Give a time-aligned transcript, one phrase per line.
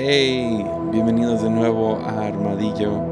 [0.00, 3.02] Hey, bienvenidos de nuevo a Armadillo.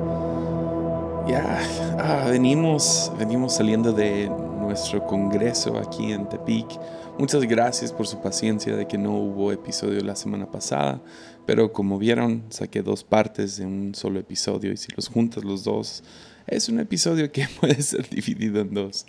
[1.26, 1.58] Ya,
[1.99, 6.78] ah, venimos, venimos saliendo de nuestro congreso aquí en Tepic.
[7.18, 11.02] Muchas gracias por su paciencia de que no hubo episodio la semana pasada,
[11.45, 15.64] pero como vieron, saqué dos partes de un solo episodio y si los juntas los
[15.64, 16.05] dos,
[16.46, 19.07] es un episodio que puede ser dividido en dos.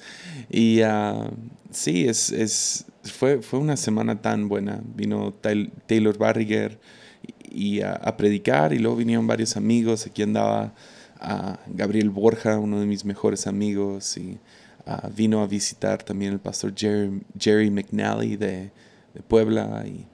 [0.50, 1.30] Y uh,
[1.70, 4.82] sí, es, es, fue, fue una semana tan buena.
[4.96, 5.32] Vino
[5.86, 6.80] Taylor Barriger
[7.50, 10.06] y a, predicar y luego vinieron varios amigos.
[10.06, 10.74] Aquí andaba
[11.20, 14.38] a Gabriel Borja, uno de mis mejores amigos, y
[15.16, 18.72] vino a visitar también el pastor Jerry, Jerry McNally de,
[19.28, 20.06] Puebla y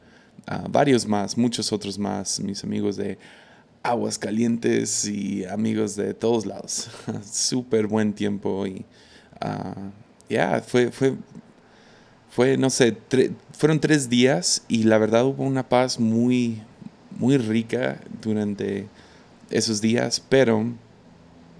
[0.69, 3.17] varios más, muchos otros más, mis amigos de
[3.81, 6.89] Aguas Calientes y amigos de todos lados.
[7.29, 8.85] Súper buen tiempo y
[10.29, 11.15] ya, fue, fue,
[12.29, 12.97] fue, no sé,
[13.51, 16.61] fueron tres días y la verdad hubo una paz muy,
[17.17, 18.87] muy rica durante
[19.49, 20.65] esos días, pero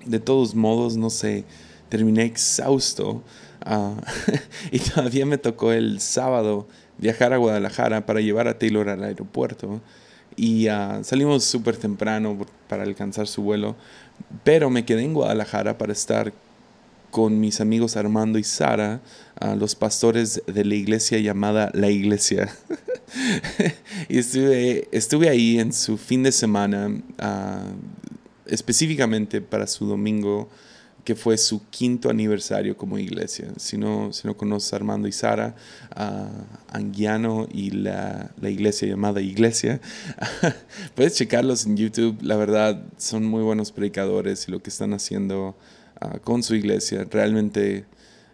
[0.06, 1.46] de todos modos, no sé,
[1.90, 3.24] terminé exhausto
[3.62, 3.96] ah,
[4.72, 9.82] y todavía me tocó el sábado viajar a Guadalajara para llevar a Taylor al aeropuerto
[10.36, 13.76] y ah, salimos súper temprano para alcanzar su vuelo,
[14.44, 16.34] pero me quedé en Guadalajara para estar
[17.14, 19.00] con mis amigos Armando y Sara,
[19.56, 22.52] los pastores de la iglesia llamada La Iglesia.
[24.10, 26.90] y estuve, estuve ahí en su fin de semana,
[27.20, 27.66] ah,
[28.48, 30.50] específicamente para su domingo,
[31.04, 33.50] que fue su quinto aniversario como iglesia.
[33.58, 35.56] Si no, si no conoces a Armando y Sara,
[35.92, 36.32] a
[36.72, 39.82] Anguiano y la, la, iglesia llamada Iglesia,
[40.96, 42.18] puedes checarlos en YouTube.
[42.24, 45.56] La verdad, son muy buenos predicadores y lo que están haciendo
[46.04, 47.08] Ah, con su iglesia.
[47.10, 47.86] Realmente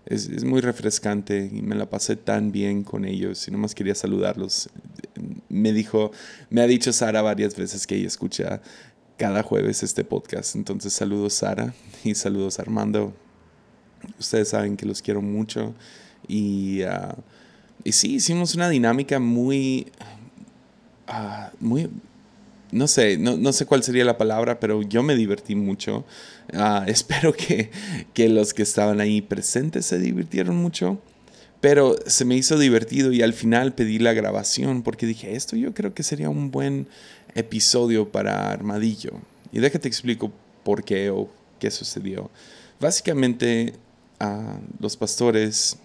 [0.07, 3.93] es, es, muy refrescante y me la pasé tan bien con ellos y nomás quería
[3.93, 4.69] saludarlos.
[5.49, 6.11] Me dijo,
[6.49, 8.61] me ha dicho Sara varias veces que ella escucha
[9.17, 10.55] cada jueves este podcast.
[10.55, 13.13] Entonces saludos Sara y saludos Armando.
[14.17, 15.75] Ustedes saben que los quiero mucho
[16.27, 17.13] y, uh,
[17.83, 19.91] y sí, hicimos una dinámica muy,
[21.07, 21.87] uh, muy,
[22.71, 26.05] no sé, no, no, sé cuál sería la palabra, pero yo me divertí mucho.
[26.53, 27.71] Ah, espero que,
[28.13, 30.99] que, los que estaban ahí presentes se divirtieron mucho.
[31.61, 35.73] Pero se me hizo divertido y al final pedí la grabación porque dije, esto yo
[35.73, 36.87] creo que sería un buen
[37.35, 39.11] episodio para Armadillo.
[39.51, 40.31] Y déjate explico
[40.63, 41.29] por qué o
[41.59, 42.29] qué sucedió.
[42.79, 43.73] Básicamente,
[44.21, 45.77] uh, los pastores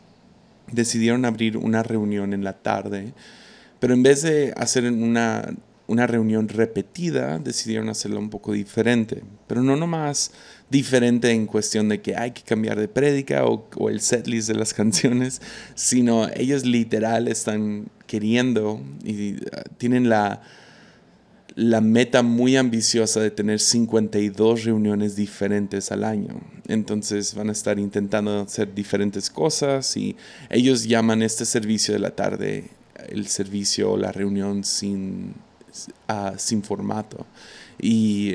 [0.70, 3.12] decidieron abrir una reunión en la tarde,
[3.80, 5.54] pero en vez de hacer una
[5.86, 9.22] una reunión repetida, decidieron hacerlo un poco diferente.
[9.46, 10.32] Pero no nomás
[10.70, 14.54] diferente en cuestión de que hay que cambiar de prédica o, o el setlist de
[14.54, 15.42] las canciones,
[15.74, 19.38] sino ellos literal están queriendo y uh,
[19.76, 20.42] tienen la,
[21.54, 26.40] la meta muy ambiciosa de tener 52 reuniones diferentes al año.
[26.66, 30.16] Entonces van a estar intentando hacer diferentes cosas y
[30.48, 32.70] ellos llaman este servicio de la tarde
[33.08, 35.34] el servicio o la reunión sin
[36.36, 37.26] sin formato.
[37.80, 38.34] Y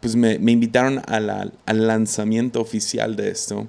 [0.00, 3.66] pues me, invitaron al lanzamiento oficial de esto.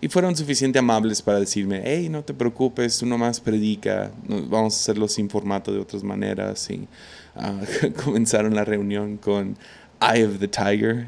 [0.00, 4.12] Y fueron suficientemente amables para decirme, hey, no te preocupes, tú nomás predica,
[4.50, 6.68] vamos a hacerlo sin formato de otras maneras.
[6.68, 6.86] Y
[7.36, 7.58] ah,
[8.04, 9.56] comenzaron la reunión con
[10.02, 11.06] Eye of the Tiger.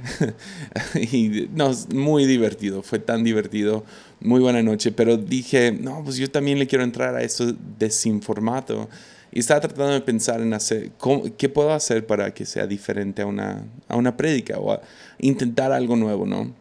[1.13, 3.85] y no, muy divertido, fue tan divertido,
[4.21, 4.93] muy buena noche.
[4.93, 8.89] Pero dije, no, pues yo también le quiero entrar a esto de sin formato.
[9.37, 10.93] Y estaba tratando de pensar en hacer,
[11.37, 14.81] qué puedo hacer para que sea diferente a una, a una prédica o a
[15.19, 16.55] intentar algo nuevo, ¿no?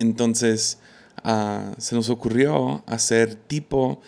[0.00, 0.80] Entonces
[1.22, 4.00] ah, se nos ocurrió hacer tipo,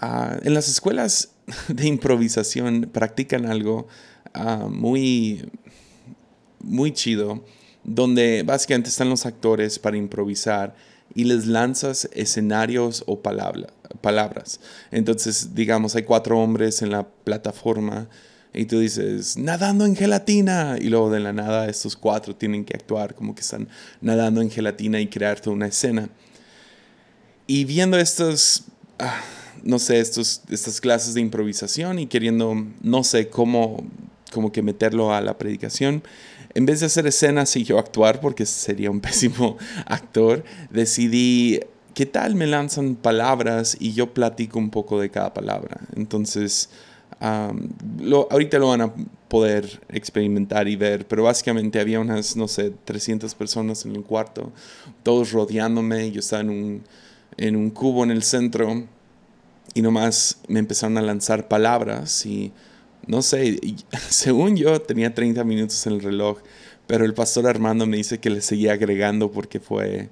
[0.00, 1.30] ah, en las escuelas
[1.68, 3.86] de improvisación practican algo
[4.34, 5.48] ah, muy,
[6.58, 7.44] muy chido,
[7.84, 10.74] donde básicamente están los actores para improvisar
[11.14, 14.60] y les lanzas escenarios o palabras.
[14.90, 18.08] Entonces, digamos, hay cuatro hombres en la plataforma
[18.54, 20.76] y tú dices, nadando en gelatina.
[20.80, 23.68] Y luego de la nada estos cuatro tienen que actuar como que están
[24.00, 26.08] nadando en gelatina y crear toda una escena.
[27.46, 28.64] Y viendo estos,
[28.98, 29.20] ah,
[29.62, 33.84] no sé, estos, estas clases de improvisación y queriendo, no sé cómo,
[34.32, 36.02] como que meterlo a la predicación,
[36.54, 39.56] en vez de hacer escenas y yo actuar, porque sería un pésimo
[39.86, 41.60] actor, decidí,
[41.94, 45.80] ¿qué tal me lanzan palabras y yo platico un poco de cada palabra?
[45.96, 46.70] Entonces,
[48.00, 48.92] lo, ahorita lo van a
[49.28, 54.52] poder experimentar y ver, pero básicamente había unas, no sé, 300 personas en el cuarto,
[55.02, 56.82] todos rodeándome, yo estaba en un,
[57.36, 58.84] en un cubo en el centro
[59.74, 62.52] y nomás me empezaron a lanzar palabras y
[63.06, 63.60] no sé,
[64.08, 66.38] según yo tenía 30 minutos en el reloj,
[66.86, 70.10] pero el pastor Armando me dice que le seguía agregando porque fue,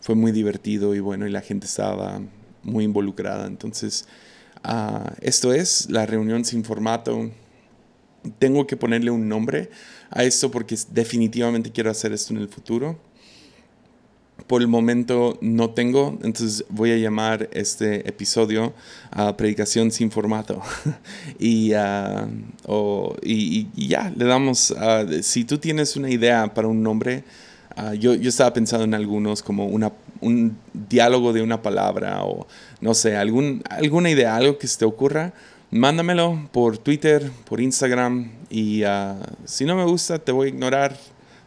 [0.00, 2.20] fue muy divertido y bueno, y la gente estaba
[2.62, 3.46] muy involucrada.
[3.46, 4.06] Entonces,
[4.62, 7.30] ah, esto es la reunión sin formato.
[8.38, 9.70] Tengo que ponerle un nombre
[10.10, 12.98] a esto porque definitivamente quiero hacer esto en el futuro
[14.46, 18.72] por el momento no tengo, entonces voy a llamar este episodio
[19.10, 20.62] a Predicación sin formato.
[21.38, 27.24] y, uh, y, ya, le damos, uh, si tú tienes una idea para un nombre,
[27.76, 32.46] uh, yo, yo, estaba pensando en algunos como una, un diálogo de una palabra o
[32.80, 35.32] no sé, algún, alguna idea, algo que se te ocurra.
[35.70, 38.82] Mándamelo por Twitter, por Instagram y
[39.46, 40.98] si no me gusta te voy a ignorar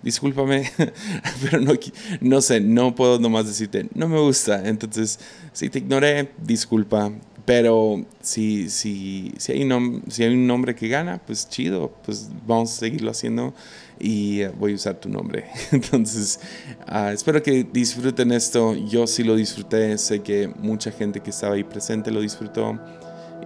[0.06, 0.72] discúlpame,
[1.42, 1.74] pero no,
[2.22, 4.70] no sé, no puedo nomás decirte, no me gusta.
[4.70, 5.20] Entonces,
[5.52, 7.12] si te ignoré, disculpa.
[7.44, 9.70] Pero si, si, si, hay,
[10.08, 13.54] si hay un nombre que gana, pues chido, pues vamos a seguirlo haciendo
[14.00, 15.46] y eh, voy a usar tu nombre.
[15.72, 16.40] Entonces,
[16.88, 18.74] ah, espero que disfruten esto.
[18.74, 22.80] Yo sí lo disfruté, sé que mucha gente que estaba ahí presente lo disfrutó.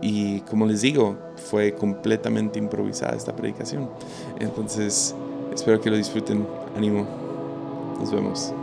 [0.02, 1.20] Y como les digo,
[1.50, 3.90] fue completamente improvisada esta predicación.
[4.40, 5.14] Entonces,
[5.60, 6.48] Espero que lo disfruten.
[6.78, 7.06] Ánimo.
[8.00, 8.54] Nos vemos.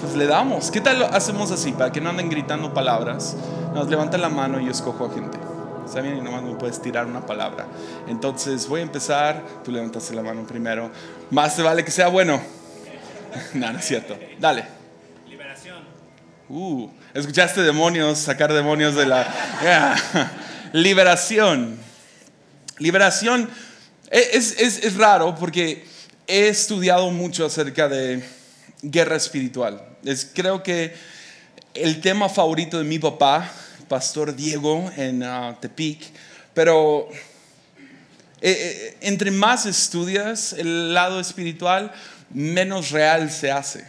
[0.00, 0.70] Pues le damos.
[0.70, 1.72] ¿Qué tal lo hacemos así?
[1.72, 3.36] Para que no anden gritando palabras.
[3.74, 5.38] Nos levantan la mano y yo escojo a gente.
[5.84, 7.66] Está bien y nomás me puedes tirar una palabra.
[8.06, 9.42] Entonces voy a empezar.
[9.64, 10.92] Tú levantaste la mano primero.
[11.32, 12.40] Más te vale que sea bueno.
[13.54, 14.16] no, no es cierto.
[14.38, 14.66] Dale.
[15.28, 15.82] Liberación.
[16.48, 19.26] Uh, escuchaste demonios, sacar demonios de la.
[20.72, 21.76] Liberación.
[22.78, 23.50] Liberación
[24.10, 25.84] es, es, es raro porque
[26.26, 28.22] he estudiado mucho acerca de
[28.82, 29.82] guerra espiritual.
[30.04, 30.94] Es, creo que
[31.74, 33.50] el tema favorito de mi papá,
[33.88, 36.10] Pastor Diego en uh, Tepic,
[36.54, 37.08] pero
[38.40, 41.92] eh, eh, entre más estudias el lado espiritual,
[42.32, 43.84] menos real se hace.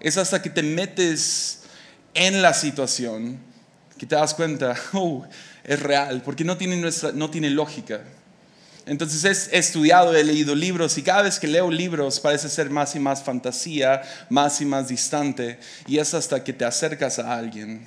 [0.00, 1.60] Es hasta que te metes
[2.14, 3.38] en la situación
[3.98, 5.26] que te das cuenta, oh,
[5.64, 8.02] es real, porque no tiene, nuestra, no tiene lógica.
[8.86, 12.94] Entonces he estudiado, he leído libros y cada vez que leo libros parece ser más
[12.94, 15.58] y más fantasía, más y más distante.
[15.88, 17.84] Y es hasta que te acercas a alguien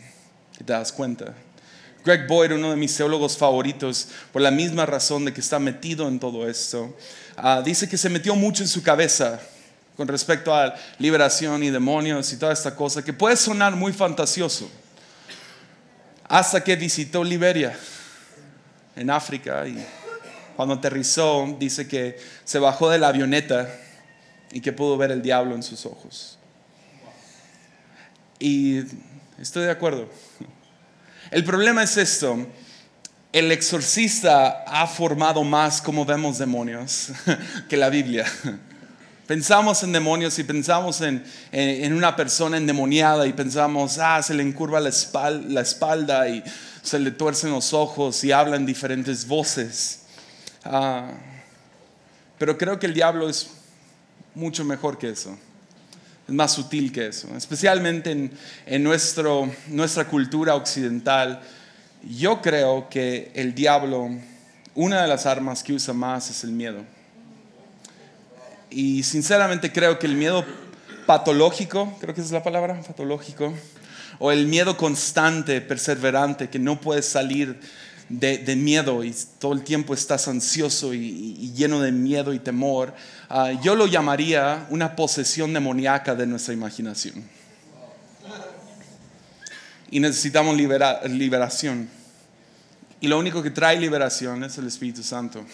[0.58, 1.34] que te das cuenta.
[2.04, 6.08] Greg Boyd, uno de mis teólogos favoritos, por la misma razón de que está metido
[6.08, 6.96] en todo esto,
[7.38, 9.40] ah, dice que se metió mucho en su cabeza
[9.96, 14.70] con respecto a liberación y demonios y toda esta cosa, que puede sonar muy fantasioso,
[16.28, 17.78] hasta que visitó Liberia,
[18.96, 19.86] en África, y
[20.60, 23.74] cuando aterrizó, dice que se bajó de la avioneta
[24.52, 26.38] y que pudo ver el diablo en sus ojos.
[28.40, 28.80] Y
[29.40, 30.10] estoy de acuerdo.
[31.32, 32.46] El problema es esto.
[33.32, 37.14] El exorcista ha formado más como vemos demonios
[37.70, 38.26] que la Biblia.
[39.28, 41.24] Pensamos en demonios y pensamos en,
[41.54, 46.44] en, una persona endemoniada y pensamos, ah, se le encurva la espalda, la espalda y
[46.82, 49.99] se le tuercen los ojos y hablan diferentes voces.
[50.72, 51.10] Ah,
[52.38, 53.50] pero creo que el diablo es
[54.36, 55.36] mucho mejor que eso.
[56.28, 57.28] Es más sutil que eso.
[57.36, 58.32] Especialmente en,
[58.68, 61.42] en nuestro, nuestra cultura occidental.
[62.04, 64.12] Yo creo que el diablo,
[64.76, 66.84] una de las armas que usa más es el miedo.
[68.70, 70.46] Y sinceramente creo que el miedo
[71.08, 73.52] patológico, creo que es la palabra, patológico,
[74.20, 77.60] o el miedo constante, perseverante, que no puede salir
[78.10, 82.94] de, miedo y todo el tiempo estás ansioso y, lleno de miedo y temor,
[83.30, 87.24] ah, yo lo llamaría una posesión demoníaca de nuestra imaginación.
[89.92, 91.90] Y necesitamos liberación.
[93.02, 95.46] Y lo único que trae liberación es el Espíritu Santo.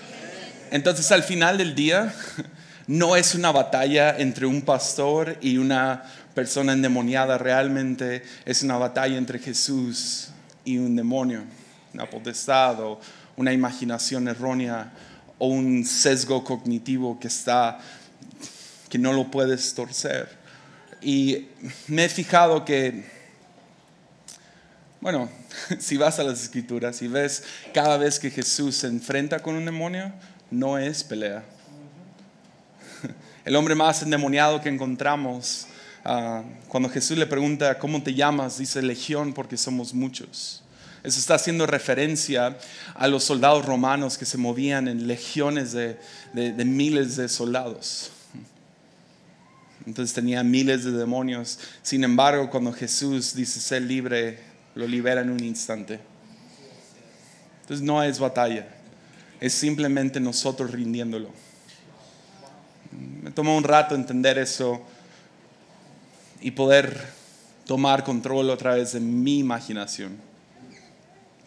[0.70, 2.14] Entonces al final del día
[2.86, 6.04] no es una batalla entre un pastor y una
[6.34, 10.28] persona endemoniada, realmente es una batalla entre Jesús
[10.64, 11.42] y un demonio
[12.08, 13.00] potestad o
[13.36, 14.92] una imaginación errónea
[15.38, 17.78] o un sesgo cognitivo que está
[18.88, 20.28] que no lo puedes torcer.
[21.00, 21.46] Y
[21.86, 23.20] me he fijado que
[25.00, 25.30] bueno,
[25.78, 29.64] si vas a las escrituras y ves cada vez que Jesús se enfrenta con un
[29.64, 30.12] demonio,
[30.50, 31.42] no es pelea.
[33.46, 35.66] El hombre más endemoniado que encontramos,
[36.04, 38.58] ah, cuando Jesús le pregunta, ¿cómo te llamas?
[38.58, 40.62] Dice legión porque somos muchos.
[41.02, 42.58] Eso está haciendo referencia
[42.94, 45.96] a los soldados romanos que se movían en legiones de,
[46.34, 48.10] miles de soldados.
[49.86, 51.58] Entonces tenía miles de demonios.
[51.82, 54.40] Sin embargo, cuando Jesús dice ser libre,
[54.74, 56.00] lo libera en un instante.
[57.62, 58.68] Entonces no es batalla,
[59.40, 61.30] es simplemente nosotros rindiéndolo.
[63.22, 64.82] Me tomó un rato entender eso
[66.42, 67.08] y poder
[67.64, 70.29] tomar control otra vez de mi imaginación.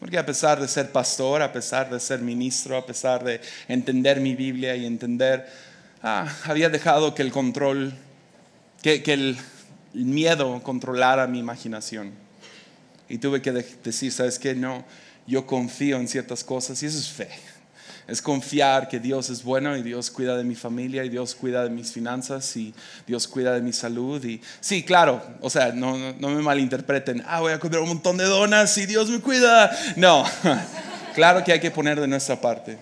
[0.03, 4.19] Porque a pesar de ser pastor, a pesar de ser ministro, a pesar de entender
[4.19, 5.47] mi Biblia y entender,
[6.01, 7.93] ah, había dejado que el control,
[8.81, 9.37] que, que el
[9.93, 12.11] miedo controlara mi imaginación.
[13.07, 14.53] Y tuve que decir, ¿sabes qué?
[14.53, 14.83] No,
[15.25, 17.29] yo confío en ciertas cosas y eso es fe.
[18.07, 21.63] Es confiar que Dios es bueno y Dios cuida de mi familia y Dios cuida
[21.63, 22.73] de mis finanzas y
[23.07, 24.23] Dios cuida de mi salud.
[24.23, 28.17] Y sí, claro, o sea, no, no, me malinterpreten, ah, voy a comer un montón
[28.17, 29.71] de donas y Dios me cuida.
[29.95, 30.25] No,
[31.15, 32.77] claro que hay que poner de nuestra parte.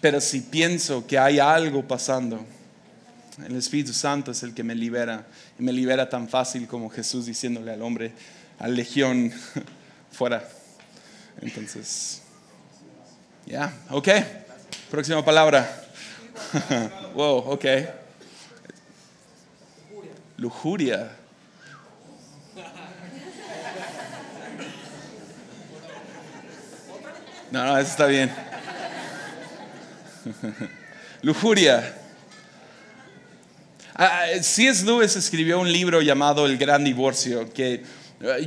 [0.00, 2.44] Pero si pienso que hay algo pasando,
[3.46, 5.26] el Espíritu Santo es el que me libera
[5.58, 8.12] y me libera tan fácil como Jesús diciéndole al hombre,
[8.58, 9.32] al legión,
[10.12, 10.48] fuera.
[11.40, 12.22] Entonces,
[13.46, 14.08] ya, ok.
[14.90, 15.84] Próxima palabra.
[17.14, 17.64] wow, ok.
[20.36, 21.10] Lujuria.
[27.50, 28.32] No, no, eso está bien.
[31.22, 31.94] Lujuria.
[33.94, 34.84] Ah, C.S.
[34.84, 37.84] Lewis escribió un libro llamado El Gran Divorcio, que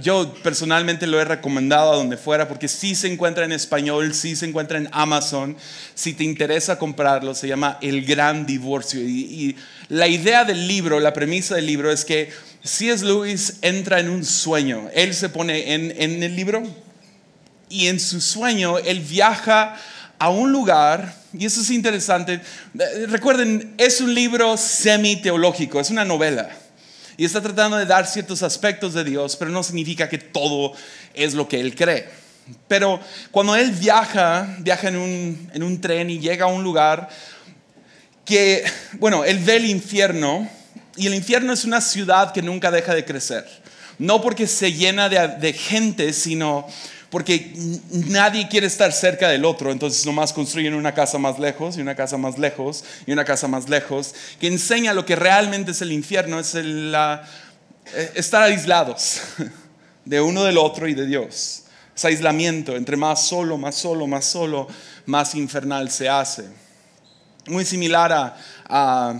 [0.01, 4.35] yo personalmente lo he recomendado a donde fuera porque sí se encuentra en español, sí
[4.35, 5.55] se encuentra en Amazon.
[5.93, 9.01] Si te interesa comprarlo, se llama El Gran Divorcio.
[9.01, 9.55] Y,
[9.89, 12.29] la idea del libro, la premisa del libro es que
[12.61, 13.05] C.S.
[13.05, 14.89] Lewis entra en un sueño.
[14.93, 16.63] Él se pone en, en el libro
[17.69, 19.75] y en su sueño él viaja
[20.19, 22.41] a un lugar, y eso es interesante,
[23.07, 26.49] recuerden, es un libro semi-teológico, es una novela,
[27.17, 30.73] y está tratando de dar ciertos aspectos de Dios, pero no significa que todo
[31.15, 32.07] es lo que él cree.
[32.67, 32.99] Pero
[33.31, 37.09] cuando él viaja, viaja en un, en un tren y llega a un lugar
[38.23, 40.47] que, bueno, él ve el infierno,
[40.95, 43.45] y el infierno es una ciudad que nunca deja de crecer.
[43.97, 46.67] No porque se llena de, de gente, sino
[47.09, 47.53] porque
[47.91, 51.95] nadie quiere estar cerca del otro, entonces nomás construyen una casa más lejos y una
[51.95, 55.91] casa más lejos y una casa más lejos, que enseña lo que realmente es el
[55.91, 59.21] infierno, es el, eh, estar aislados
[60.05, 61.63] de uno del otro y de Dios.
[61.95, 64.67] Es aislamiento, entre más solo, más solo, más solo,
[65.05, 66.45] más infernal se hace.
[67.47, 68.37] Muy similar a,
[68.67, 69.19] a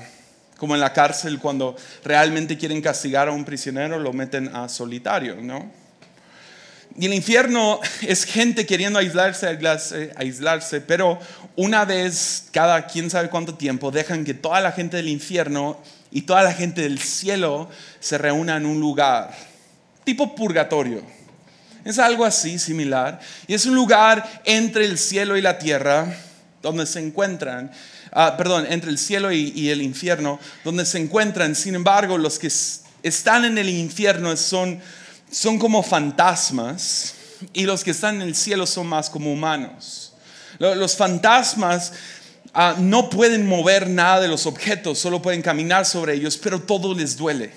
[0.58, 5.38] como en la cárcel cuando realmente quieren castigar a un prisionero, lo meten a solitario,
[5.42, 5.87] ¿no?
[6.98, 9.48] Y el infierno es gente queriendo aislarse,
[10.16, 11.20] aislarse, pero
[11.56, 15.80] una vez cada quién sabe cuánto tiempo dejan que toda la gente del infierno
[16.12, 19.32] y toda la gente del cielo se reúnan en un lugar,
[20.04, 21.04] tipo purgatorio.
[21.86, 23.20] Es algo así similar.
[23.46, 26.18] Y es un lugar entre el cielo y la tierra,
[26.62, 27.72] donde se encuentran,
[28.12, 32.52] ah, perdón, entre el cielo y el infierno, donde se encuentran, sin embargo, los que
[33.04, 34.82] están en el infierno son
[35.32, 37.16] son como fantasmas
[37.54, 40.14] y los que están en el cielo son más como humanos.
[40.60, 41.94] Los fantasmas
[42.54, 46.94] ah, no pueden mover nada de los objetos, solo pueden caminar sobre ellos, pero todo
[46.94, 47.52] les duele.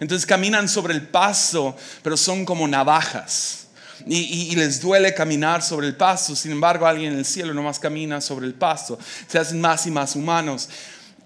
[0.00, 3.66] Entonces caminan sobre el paso, pero son como navajas.
[4.06, 6.34] Y, les duele caminar sobre el paso.
[6.34, 8.98] Sin embargo, alguien en el cielo nomás camina sobre el paso.
[9.28, 10.70] Se hacen más y más humanos.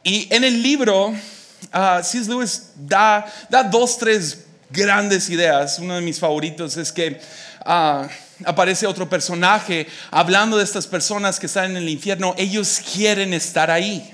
[0.02, 2.28] Y en el libro, uh, C.S.
[2.28, 4.43] Lewis da, da dos, tres
[4.74, 5.78] grandes ideas.
[5.78, 7.20] Uno de mis favoritos es que
[7.64, 8.08] ah,
[8.44, 12.34] aparece otro personaje hablando de estas personas que están en el infierno.
[12.36, 14.12] Ellos quieren estar ahí,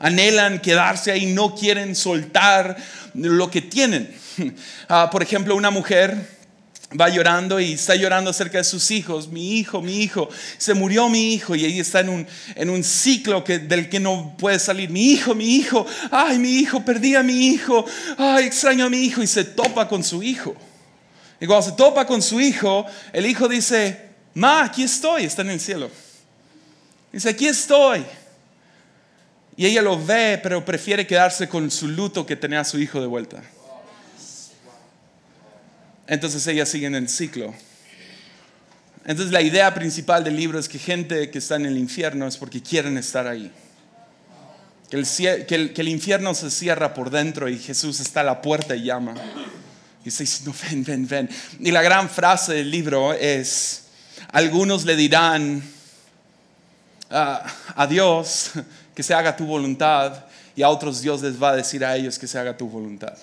[0.00, 2.76] anhelan quedarse ahí, no quieren soltar
[3.14, 4.14] lo que tienen.
[4.88, 6.37] Ah, por ejemplo, una mujer
[6.98, 11.08] va llorando y está llorando acerca de sus hijos, mi hijo, mi hijo, se murió
[11.08, 14.58] mi hijo y ella está en un, en un ciclo que, del que no puede
[14.58, 17.84] salir, mi hijo, mi hijo, ay, mi hijo, perdí a mi hijo,
[18.16, 20.56] ay, extraño a mi hijo y se topa con su hijo.
[21.40, 25.50] Y cuando se topa con su hijo, el hijo dice, ma, aquí estoy, está en
[25.50, 25.90] el cielo.
[27.12, 28.04] Dice, aquí estoy.
[29.56, 33.00] Y ella lo ve, pero prefiere quedarse con su luto que tener a su hijo
[33.00, 33.42] de vuelta.
[36.08, 37.54] Entonces ellas siguen el ciclo.
[39.04, 42.36] Entonces la idea principal del libro es que gente que está en el infierno es
[42.36, 43.52] porque quieren estar ahí.
[44.90, 49.14] Que el, infierno se cierra por dentro y Jesús está a la puerta y llama.
[50.00, 51.28] Y dice, no, ven, ven, ven.
[51.60, 53.84] Y la gran frase del libro es,
[54.32, 55.62] algunos le dirán
[57.10, 57.44] ah,
[57.76, 58.52] a Dios
[58.94, 60.24] que se haga tu voluntad
[60.56, 63.16] y a otros Dios les va a decir a ellos que se haga tu voluntad.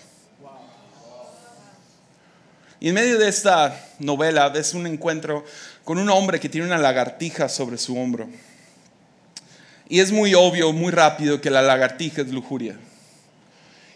[2.85, 5.43] Y en medio de esta novela ves un encuentro
[5.83, 8.29] con un hombre que tiene una lagartija sobre su hombro.
[9.89, 12.77] Y es muy obvio, muy rápido que la lagartija es lujuria.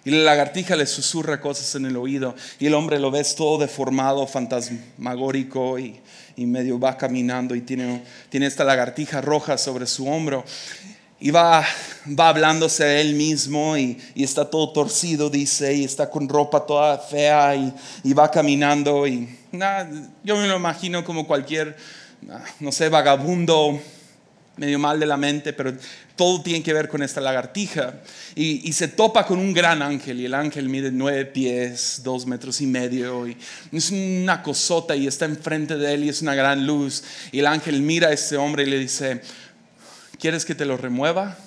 [0.05, 3.59] Y la lagartija le susurra cosas en el oído y el hombre lo ves todo
[3.59, 6.01] deformado, fantasmagórico y,
[6.37, 10.43] medio va caminando y tiene, tiene esta lagartija roja sobre su hombro
[11.19, 11.65] y va,
[12.07, 16.97] va hablándose a él mismo y, está todo torcido, dice, y está con ropa toda
[16.97, 19.27] fea y, va caminando y
[20.23, 21.75] yo me lo imagino como cualquier,
[22.59, 23.79] no sé, vagabundo
[24.59, 25.73] medio mal de la mente, pero
[26.15, 28.01] todo tiene que ver con esta lagartija.
[28.35, 32.59] Y, se topa con un gran ángel, y el ángel mide nueve pies, dos metros
[32.59, 33.37] y medio, y
[33.71, 37.03] es una cosota y está enfrente de él y es una gran luz.
[37.31, 39.21] Y el ángel mira a este hombre y le dice,
[40.19, 41.37] ¿quieres que te lo remueva?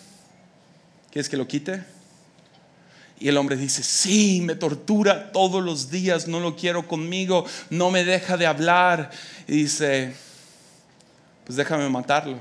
[1.11, 1.85] ¿Quieres que lo quite?
[3.21, 7.91] Y el hombre dice, sí, me tortura todos los días, no lo quiero conmigo, no
[7.91, 9.11] me deja de hablar.
[9.47, 10.13] Y dice,
[11.45, 12.41] pues déjame matarlo.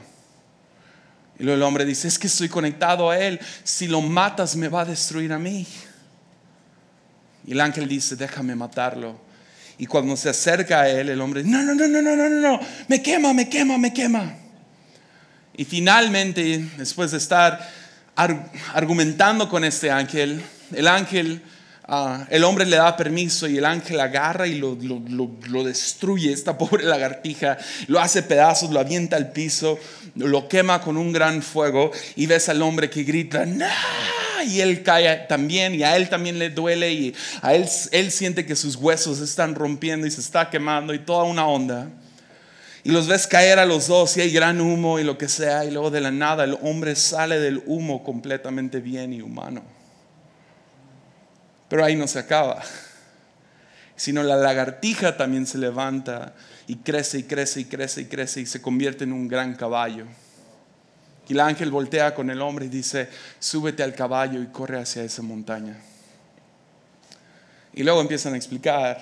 [1.38, 4.70] Y luego el hombre dice, es que estoy conectado a él, si lo matas me
[4.70, 5.68] va a destruir a mí.
[7.46, 9.20] Y el ángel dice, déjame matarlo.
[9.78, 12.60] Y cuando se acerca a él, el hombre, no, no, no, no, no, no, no,
[12.88, 14.41] me quema, me quema, me quema.
[15.56, 17.70] Y finalmente, después de estar
[18.74, 20.42] argumentando con este ángel,
[20.74, 21.42] el ángel,
[21.88, 26.58] ah, el hombre le da permiso y el ángel agarra y lo, lo, destruye, esta
[26.58, 29.78] pobre lagartija, lo hace pedazos, lo avienta al piso,
[30.16, 33.66] lo quema con un gran fuego y ves al hombre que grita, ¡No!
[34.46, 38.46] y él cae también y a él también le duele y a él, él siente
[38.46, 41.90] que sus huesos están rompiendo y se está quemando y toda una onda.
[42.84, 45.66] Y los ves caer a los dos y hay gran humo y lo que sea.
[45.66, 49.62] Y luego de la nada el hombre sale del humo completamente bien y humano.
[51.70, 52.62] Pero ahí no se acaba.
[53.96, 56.34] Sino la lagartija también se levanta
[56.66, 60.06] y crece y crece y crece y crece y se convierte en un gran caballo.
[61.28, 63.08] Y el ángel voltea con el hombre y dice,
[63.40, 65.78] súbete al caballo y corre hacia esa montaña.
[67.74, 69.00] Y luego empiezan a explicar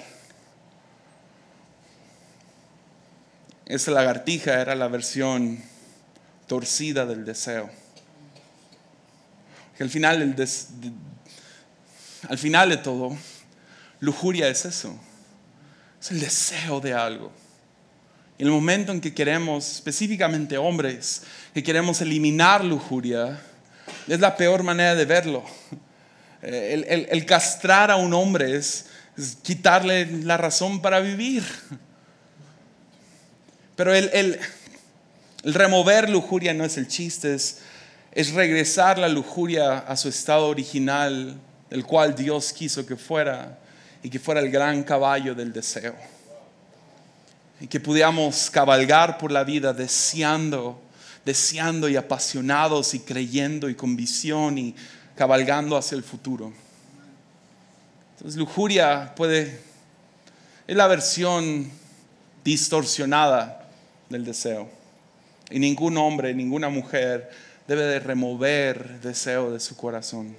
[3.69, 5.61] Esa lagartija era la versión
[6.47, 7.69] torcida del deseo.
[9.77, 10.35] Que al final,
[12.27, 13.15] al final de todo,
[13.99, 14.99] lujuria es eso.
[16.01, 17.31] Es el deseo de algo.
[18.39, 21.21] En el momento en que queremos, específicamente hombres,
[21.53, 23.39] que queremos eliminar lujuria,
[24.07, 25.43] es la peor manera de verlo.
[26.41, 28.87] El, el castrar a un hombre es
[29.43, 31.43] quitarle la razón para vivir.
[33.79, 34.37] Pero el,
[35.41, 37.59] remover lujuria no es el chiste, es,
[38.11, 41.39] es regresar la lujuria a su estado original,
[41.69, 43.57] el cual Dios quiso que fuera,
[44.03, 45.95] y que fuera el gran caballo del deseo.
[47.61, 50.81] Y que pudiéramos cabalgar por la vida deseando,
[51.23, 54.75] deseando y apasionados y creyendo y con visión y
[55.15, 56.51] cabalgando hacia el futuro.
[58.17, 59.61] Entonces lujuria puede,
[60.67, 61.71] es la versión
[62.43, 63.58] distorsionada
[64.09, 64.69] del deseo.
[65.49, 67.29] Y ningún hombre, ninguna mujer
[67.67, 70.35] debe de remover deseo de su corazón.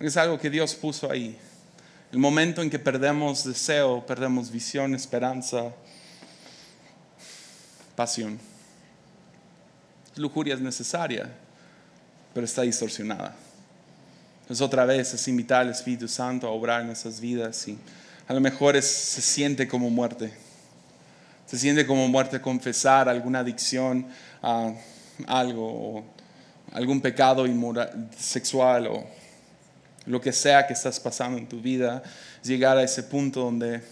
[0.00, 1.36] es algo que Dios puso ahí.
[2.12, 5.72] El momento en que perdemos deseo, perdemos visión, esperanza,
[7.96, 8.38] pasión.
[10.14, 11.30] Lujuria es necesaria,
[12.32, 13.34] pero está distorsionada.
[14.42, 17.76] Entonces otra vez es invitar al Espíritu Santo a obrar en esas vidas y
[18.28, 20.45] a lo mejor se siente como muerte
[21.46, 24.06] se siente como muerte confesar alguna adicción
[24.42, 24.72] a
[25.26, 26.04] algo, o
[26.72, 29.04] algún pecado inmoral, sexual o
[30.06, 32.02] lo que sea que estás pasando en tu vida,
[32.42, 33.82] llegar a ese punto donde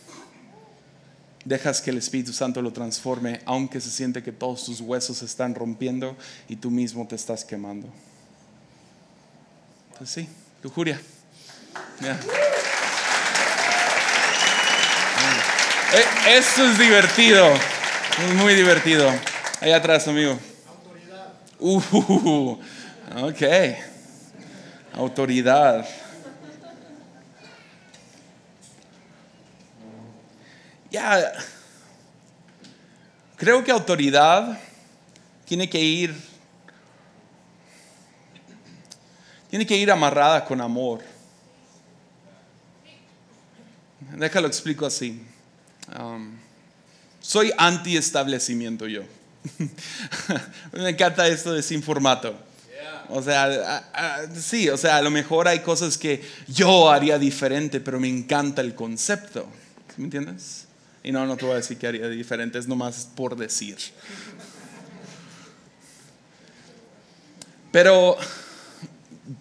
[1.45, 5.55] dejas que el Espíritu Santo lo transforme, aunque se siente que todos tus huesos están
[5.55, 6.17] rompiendo
[6.49, 7.88] y tú mismo te estás quemando.
[9.93, 10.29] Entonces sí,
[10.62, 11.01] lujuria.
[12.03, 12.17] Eh,
[16.28, 17.54] esto es divertido.
[18.37, 19.12] Muy divertido.
[19.61, 20.38] Allá atrás, amigo.
[20.66, 21.33] Autoridad.
[21.59, 22.59] Uh,
[23.22, 23.42] ok.
[24.94, 25.87] Autoridad.
[30.90, 31.33] Ya.
[33.37, 34.59] Creo que autoridad
[35.44, 36.14] tiene que ir.
[39.50, 41.00] Tiene que ir amarrada con amor.
[44.16, 45.34] Déjalo explico así.
[45.98, 46.37] Um,
[47.20, 49.02] soy anti-establecimiento yo.
[50.72, 52.37] Me encanta esto de sin formato.
[53.09, 53.85] O sea,
[54.35, 58.62] sí, o sea, a lo mejor hay cosas que yo haría diferente, pero me encanta
[58.62, 59.46] el concepto.
[59.98, 60.66] ¿Me entiendes?
[61.02, 63.76] Y no, no te voy a decir que haría diferente, es nomás por decir.
[67.70, 68.16] Pero,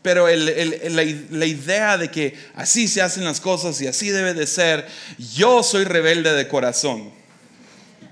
[0.01, 4.47] pero la, la idea de que así se hacen las cosas y así debe de
[4.47, 4.87] ser,
[5.35, 7.11] yo soy rebelde de corazón.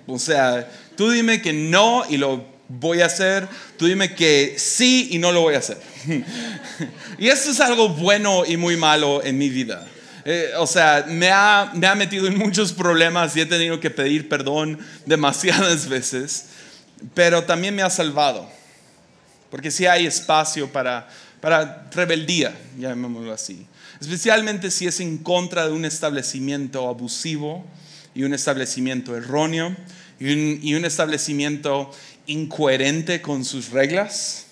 [0.07, 5.09] O sea, tú dime que no y lo voy a hacer, tú dime que sí
[5.11, 5.77] y no lo voy a hacer.
[7.17, 9.87] y esto es algo bueno y muy malo en mi vida.
[10.23, 13.89] Eh, o sea, me ha, me ha metido en muchos problemas y he tenido que
[13.89, 16.45] pedir perdón demasiadas veces,
[17.13, 18.47] pero también me ha salvado.
[19.49, 21.09] Porque si hay espacio para,
[21.41, 23.65] para rebeldía, llamémoslo así.
[23.99, 27.65] Especialmente si es en contra de un establecimiento abusivo
[28.15, 29.75] y un establecimiento erróneo
[30.19, 31.91] y un, y un establecimiento
[32.27, 34.45] incoherente con sus reglas.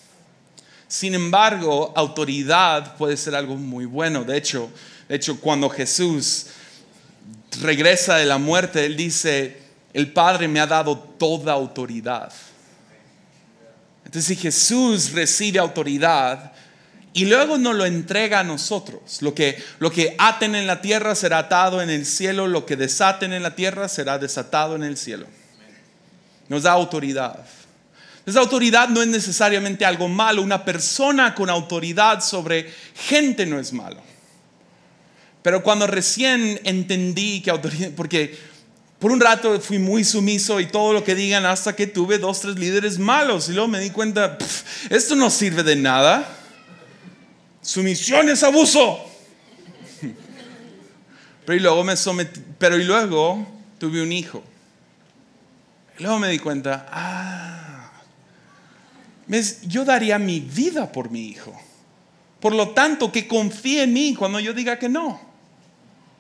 [0.88, 4.24] Sin embargo, autoridad puede ser algo muy bueno.
[4.24, 4.72] De hecho,
[5.08, 6.48] de hecho, cuando Jesús
[7.62, 9.58] regresa de la muerte, Él dice,
[9.94, 12.32] el Padre me ha dado toda autoridad.
[14.06, 16.54] Entonces, si Jesús recibe autoridad
[17.14, 21.16] y luego nos lo entrega a nosotros, lo que, lo que aten en la tierra
[21.16, 24.96] será atado en el cielo, lo que desaten en la tierra será desatado en el
[24.96, 25.26] cielo.
[26.50, 27.46] Nos da autoridad.
[28.26, 30.44] Esa autoridad no es necesariamente algo malo.
[30.44, 34.02] Una persona con autoridad sobre gente no es malo.
[35.42, 38.38] Pero cuando recién entendí que autoridad, porque
[39.00, 42.42] por un rato fui muy sumiso y todo lo que digan hasta que tuve dos,
[42.42, 44.38] tres líderes malos y luego me di cuenta,
[44.90, 46.39] esto no sirve de nada.
[47.62, 49.00] Sumisión es abuso.
[51.46, 53.46] Pero y luego me sometí, pero y luego
[53.80, 54.44] tuve un hijo.
[55.98, 57.92] Y luego me di cuenta, ah,
[59.64, 61.60] yo daría mi vida por mi hijo.
[62.40, 65.20] Por lo tanto, que confíe en mí cuando yo diga que no.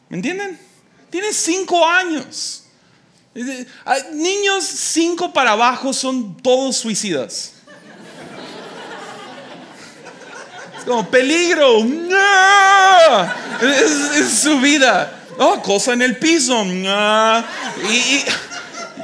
[0.09, 0.59] ¿Me entienden?
[1.09, 2.63] Tiene cinco años.
[4.13, 7.53] Niños cinco para abajo son todos suicidas.
[10.77, 11.85] Es como peligro.
[13.61, 15.19] Es, su vida.
[15.37, 16.65] Oh, cosa en el piso.
[16.65, 18.23] y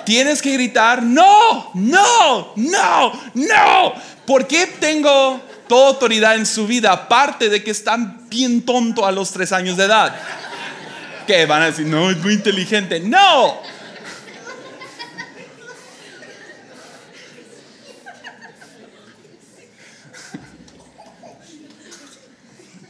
[0.03, 3.93] tienes que gritar, no, no, no, no.
[4.25, 6.91] ¿Por qué tengo toda autoridad en su vida?
[6.91, 10.15] Aparte de que están bien tonto a los tres años de edad
[11.27, 12.99] que van a decir, no, es muy inteligente.
[12.99, 13.59] No.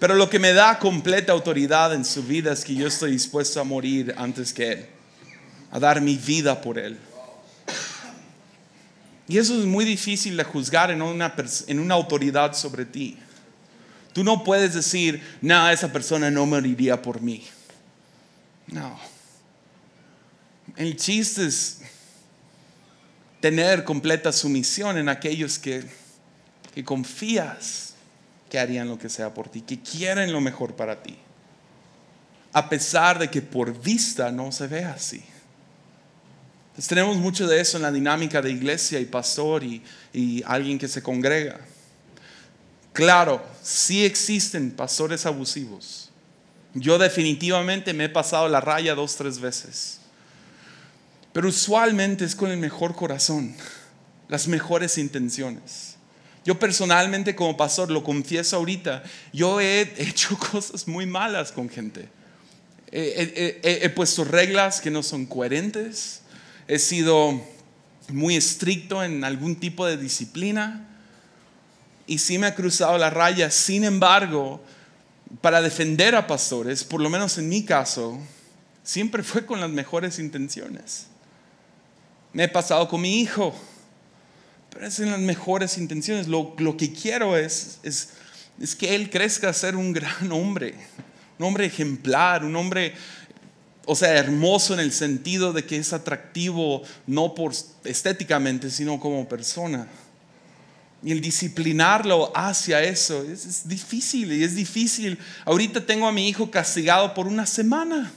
[0.06, 3.60] Pero lo que me da completa autoridad en su vida es que yo estoy dispuesto
[3.60, 4.86] a morir antes que Él,
[5.72, 7.00] a dar mi vida por Él.
[9.28, 11.34] Y eso es muy difícil de juzgar en una,
[11.66, 13.18] en una autoridad sobre ti.
[14.14, 17.44] Tú no puedes decir, no, esa persona no moriría por mí.
[18.68, 19.00] No.
[20.76, 21.80] El chiste es
[23.40, 25.84] tener completa sumisión en aquellos que,
[26.76, 27.85] que confías
[28.50, 31.18] que harían lo que sea por ti, que quieren lo mejor para ti.
[32.54, 35.24] A pesar de que por vista no se ve así.
[36.68, 39.82] Entonces, tenemos mucho de eso en la dinámica de iglesia y pastor y,
[40.14, 41.60] y alguien que se congrega.
[42.94, 46.06] Claro, sí existen pastores abusivos
[46.76, 50.02] yo definitivamente me he pasado la raya dos, tres veces.
[51.32, 53.56] Pero usualmente es con el mejor corazón,
[54.28, 55.95] las mejores intenciones.
[56.46, 59.04] Yo personalmente como pastor, lo confieso ahorita,
[59.34, 62.08] yo he hecho cosas muy malas con gente.
[62.92, 66.22] He, puesto reglas que no son coherentes.
[66.68, 67.42] He sido
[68.10, 70.88] muy estricto en algún tipo de disciplina.
[72.08, 73.50] Y sí me ha cruzado la raya.
[73.50, 74.64] Sin embargo,
[75.42, 78.20] para defender a pastores, por lo menos en mi caso,
[78.84, 81.08] siempre fue con las mejores intenciones.
[82.32, 83.54] Me he pasado con mi hijo,
[84.76, 86.28] pero es en las mejores intenciones.
[86.28, 88.10] Lo, que quiero es, es,
[88.60, 90.76] es que él crezca a ser un gran hombre,
[91.40, 92.94] un hombre ejemplar, un hombre,
[93.86, 97.54] o sea, hermoso en el sentido de que es atractivo no por
[97.86, 99.88] estéticamente, sino como persona.
[101.02, 105.18] Y el disciplinarlo hacia eso es, difícil y es difícil.
[105.46, 108.12] Ahorita tengo a mi hijo castigado por una semana.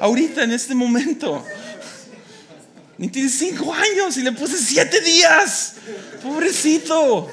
[0.00, 1.42] Ahorita, en este momento.
[2.96, 5.74] Ni tiene cinco años y le puse siete días.
[6.22, 7.30] Pobrecito.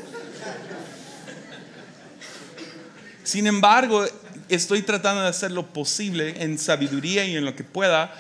[3.24, 4.06] Sin embargo,
[4.50, 8.14] estoy tratando de hacer lo posible en sabiduría y en lo que pueda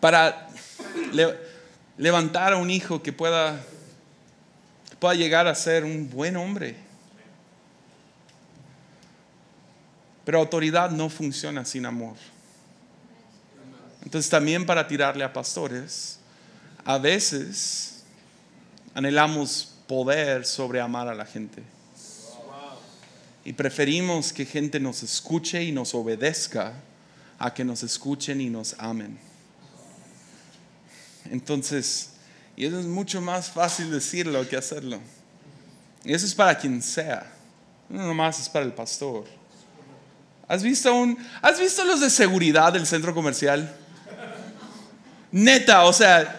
[0.00, 0.48] para
[1.96, 3.60] levantar a un hijo que pueda
[4.98, 6.76] pueda llegar a ser un buen hombre.
[10.24, 12.16] Pero autoridad no funciona sin amor.
[14.02, 16.17] Entonces también para tirarle a pastores,
[16.88, 18.02] a veces
[18.94, 21.62] anhelamos poder sobre amar a la gente.
[23.44, 26.72] Y preferimos que gente nos escuche y nos obedezca
[27.38, 29.18] a que nos escuchen y nos amen.
[31.30, 32.12] Entonces,
[32.56, 34.98] y eso es mucho más fácil decirlo que hacerlo.
[36.04, 37.30] Y eso es para quien sea.
[37.90, 39.26] No nomás es para el pastor.
[40.48, 43.76] ¿Has visto, un, ¿Has visto los de seguridad del centro comercial?
[45.30, 46.38] Neta, o sea,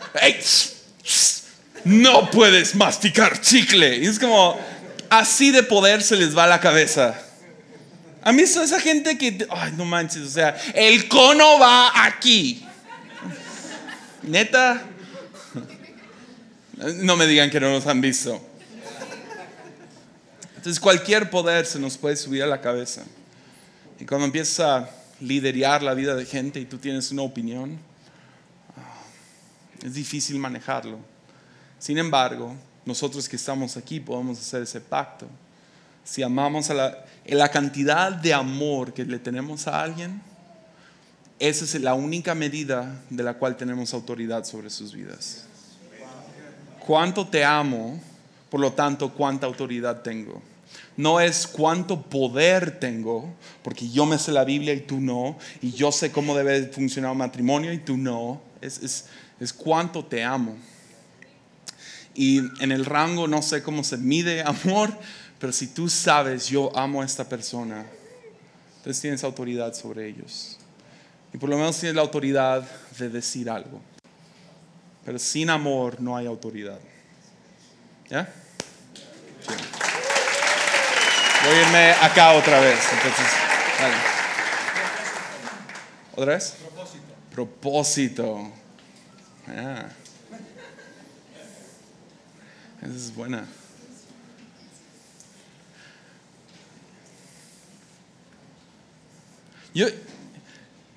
[1.83, 3.97] no puedes masticar chicle.
[3.97, 4.59] Y es como,
[5.09, 7.19] así de poder se les va la cabeza.
[8.21, 12.65] A mí visto esa gente que, ay, no manches, o sea, el cono va aquí.
[14.23, 14.81] Neta,
[16.97, 18.45] no me digan que no nos han visto.
[20.57, 23.03] Entonces cualquier poder se nos puede subir a la cabeza.
[23.99, 24.89] Y cuando empiezas a
[25.21, 27.79] liderar la vida de gente y tú tienes una opinión,
[29.83, 30.97] es difícil manejarlo.
[31.77, 35.27] Sin embargo, nosotros que estamos aquí podemos hacer ese pacto.
[36.03, 40.21] Si amamos a la, la cantidad de amor que le tenemos a alguien,
[41.39, 45.45] esa es la única medida de la cual tenemos autoridad sobre sus vidas.
[46.85, 47.99] Cuánto te amo,
[48.49, 50.41] por lo tanto, cuánta autoridad tengo.
[50.97, 55.71] No es cuánto poder tengo, porque yo me sé la Biblia y tú no, y
[55.71, 58.41] yo sé cómo debe funcionar un matrimonio y tú no.
[58.59, 59.05] Es, es,
[59.39, 60.57] es cuánto te amo.
[62.13, 64.91] Y en el rango no sé cómo se mide amor,
[65.39, 67.85] pero si tú sabes, yo amo a esta persona,
[68.77, 70.57] entonces tienes autoridad sobre ellos.
[71.33, 73.79] Y por lo menos tienes la autoridad de decir algo.
[75.05, 76.79] Pero sin amor no hay autoridad.
[78.09, 78.27] ¿Ya?
[81.45, 82.79] Voy a irme acá otra vez.
[86.15, 86.55] ¿Otra vez?
[86.59, 87.13] Propósito.
[87.31, 88.51] Propósito.
[89.49, 89.89] Ah.
[92.81, 93.45] Esa es buena.
[99.73, 99.87] Yo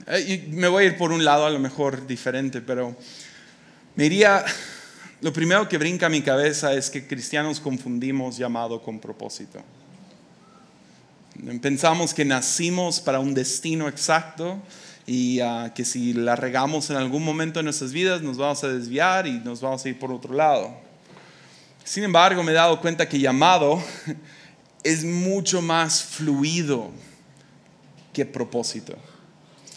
[0.07, 2.97] eh, me voy a ir por un lado a lo mejor diferente, pero
[3.95, 4.45] me iría,
[5.21, 9.63] lo primero que brinca a mi cabeza es que cristianos confundimos llamado con propósito.
[11.61, 14.61] Pensamos que nacimos para un destino exacto
[15.13, 18.69] y ah, que si la regamos en algún momento de nuestras vidas nos vamos a
[18.69, 20.75] desviar y nos vamos a ir por otro lado.
[21.85, 23.83] Sin embargo, me he dado cuenta que llamado
[24.83, 26.91] es mucho más fluido
[28.15, 28.97] que propósito.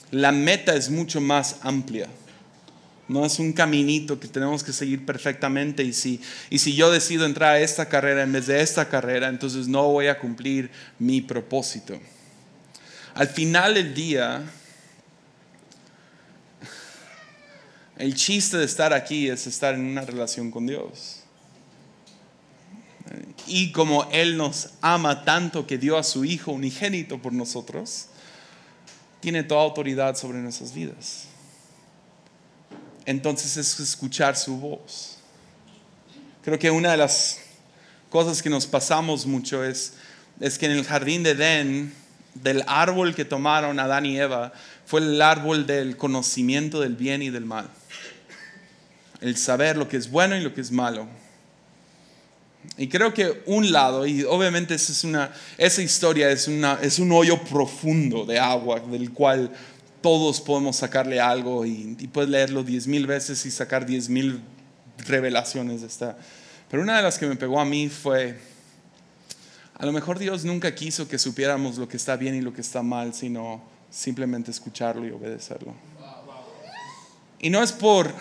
[0.10, 2.08] La meta es mucho más amplia.
[3.10, 7.26] No es un caminito que tenemos que seguir perfectamente y si, y si yo decido
[7.26, 11.19] entrar a esta carrera en vez de esta carrera, entonces no voy a cumplir mi
[11.19, 12.00] propósito.
[13.15, 14.41] Al final del día,
[17.97, 21.21] el chiste de estar aquí es estar en una relación con Dios.
[23.47, 28.08] Y como Él nos ama tanto que dio a su Hijo unigénito por nosotros,
[29.21, 31.25] tiene toda autoridad sobre nuestras vidas.
[33.05, 35.17] Entonces es escuchar su voz.
[36.43, 37.39] Creo que una de las
[38.10, 39.93] cosas que nos pasamos mucho es,
[40.39, 41.93] es que en el jardín de Edén,
[42.34, 44.53] del árbol que tomaron Adán y Eva,
[44.86, 47.69] fue el árbol del conocimiento del bien y del mal.
[49.21, 51.08] El saber lo que es bueno y lo que es malo.
[52.78, 58.80] Y creo que un lado, y obviamente esa, historia es, un hoyo profundo de agua
[58.80, 59.52] del cual
[60.02, 64.41] todos podemos sacarle algo y, puedes leerlo diez mil veces y sacar diez mil
[65.08, 66.17] revelaciones de esta.
[66.69, 68.39] Pero una de las que me pegó a mí fue,
[69.78, 72.62] a lo mejor Dios nunca quiso que supiéramos lo que está bien y lo que
[72.62, 73.63] está mal, sino
[73.95, 75.73] simplemente escucharlo y obedecerlo.
[77.39, 78.13] Y no es por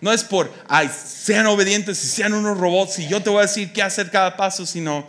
[0.00, 3.42] no es por, ay, sean obedientes y sean unos robots y yo te voy a
[3.42, 5.06] decir qué hacer cada paso, sino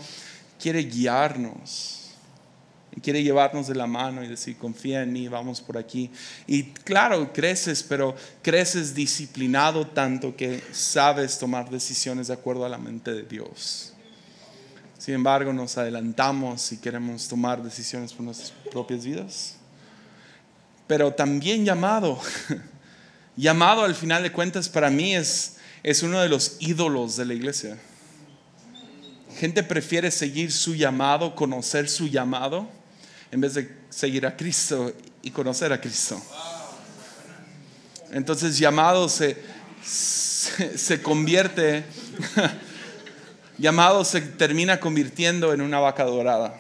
[0.60, 1.92] quiere guiarnos.
[3.04, 6.10] Quiere llevarnos de la mano y decir, confía en mí, vamos por aquí.
[6.48, 12.78] Y claro, creces, pero creces disciplinado tanto que sabes tomar decisiones de acuerdo a la
[12.78, 13.95] mente de Dios.
[15.06, 19.56] Sin embargo, nos adelantamos y queremos tomar decisiones por nuestras propias vidas.
[20.88, 22.20] Pero también llamado
[23.36, 27.36] llamado al final de cuentas para mí es, es uno de los ídolos de la
[27.36, 27.78] iglesia.
[29.38, 32.68] Gente prefiere seguir su llamado, conocer su llamado,
[33.30, 34.92] en vez de seguir a Cristo
[35.22, 36.20] y conocer a Cristo.
[38.10, 39.38] Entonces llamado se,
[39.84, 41.84] se, convierte,
[43.58, 46.60] llamado se termina convirtiendo en una vaca dorada,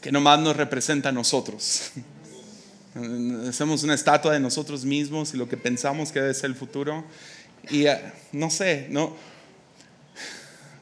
[0.00, 1.92] que nomás nos representa a nosotros.
[3.48, 7.04] Hacemos una estatua de nosotros mismos y lo que pensamos que debe ser el futuro.
[7.70, 8.00] Y eh,
[8.32, 9.14] no sé, no,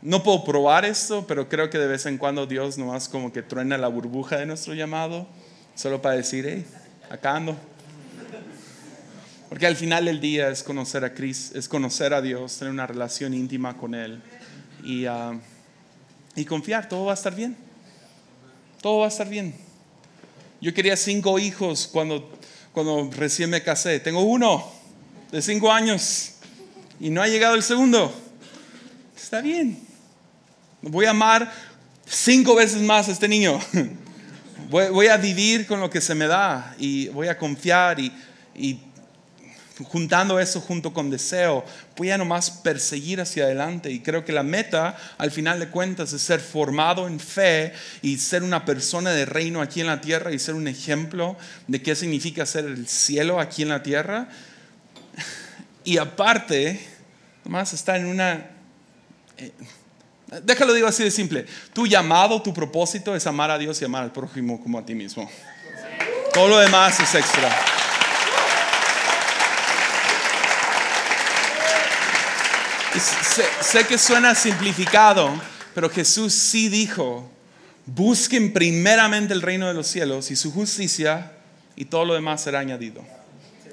[0.00, 3.42] no puedo probar esto, pero creo que de vez en cuando Dios nomás como que
[3.42, 5.26] truena la burbuja de nuestro llamado,
[5.74, 6.64] solo para decir, hey,
[7.10, 7.56] acá ando.
[9.48, 12.86] Porque al final del día es conocer a Cristo, es conocer a Dios, tener una
[12.86, 14.22] relación íntima con Él
[14.88, 15.38] y, ah,
[16.34, 17.54] y confiar, todo va a estar bien.
[18.80, 19.54] Todo va a estar bien.
[20.62, 22.32] Yo quería cinco hijos cuando,
[22.72, 24.00] cuando recién me casé.
[24.00, 24.64] Tengo uno
[25.30, 26.36] de cinco años
[26.98, 28.10] y no ha llegado el segundo.
[29.14, 29.78] Está bien.
[30.80, 31.52] Voy a amar
[32.06, 33.60] cinco veces más a este niño.
[34.70, 38.12] Voy, a vivir con lo que se me da y voy a confiar y,
[38.54, 38.78] y
[39.84, 41.64] juntando eso junto con deseo,
[41.96, 43.90] voy a nomás perseguir hacia adelante.
[43.90, 48.18] Y creo que la meta, al final de cuentas, es ser formado en fe y
[48.18, 51.36] ser una persona de reino aquí en la tierra y ser un ejemplo
[51.66, 54.28] de qué significa ser el cielo aquí en la tierra.
[55.84, 56.80] Y aparte,
[57.44, 58.50] nomás estar en una...
[59.36, 59.52] Eh,
[60.42, 61.46] Déjalo digo así de simple.
[61.72, 64.94] Tu llamado, tu propósito es amar a Dios y amar al prójimo como a ti
[64.94, 65.30] mismo.
[66.34, 67.48] Todo lo demás es extra.
[73.00, 75.30] Sé, que suena simplificado,
[75.74, 77.30] pero Jesús sí dijo,
[77.86, 81.32] busquen primeramente el reino de los cielos y su justicia
[81.76, 83.04] y todo lo demás será añadido.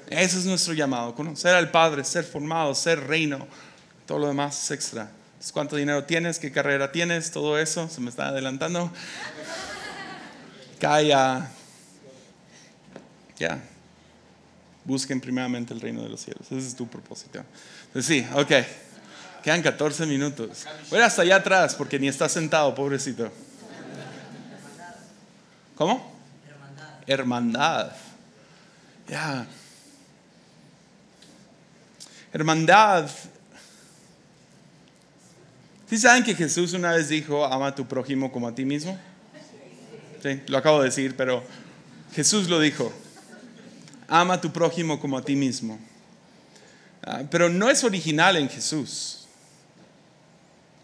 [0.08, 3.46] Ese es nuestro llamado, conocer al Padre, ser formado, ser reino,
[4.06, 5.10] todo lo demás es extra
[5.52, 8.90] cuánto dinero tienes, qué carrera tienes, todo eso, se me está adelantando.
[10.80, 11.50] Calla.
[13.38, 13.62] Ya.
[14.84, 16.46] Busquen primeramente el reino de los cielos.
[16.46, 17.42] Ese es tu propósito.
[18.00, 18.52] Sí, ok.
[19.46, 20.66] Quedan 14 minutos.
[20.90, 23.30] Voy hasta allá atrás porque ni está sentado, pobrecito.
[25.76, 26.12] ¿Cómo?
[27.06, 27.92] Hermandad.
[29.06, 29.46] Ya.
[32.32, 33.08] Hermandad
[35.88, 38.98] ¿Sí saben que Jesús una vez dijo, ama a tu prójimo como a ti mismo?
[40.24, 41.44] Sí, lo acabo de decir, pero
[42.16, 42.92] Jesús lo dijo.
[44.08, 45.78] Ama a tu prójimo como a ti mismo.
[47.04, 49.25] Ah, pero no es original en Jesús.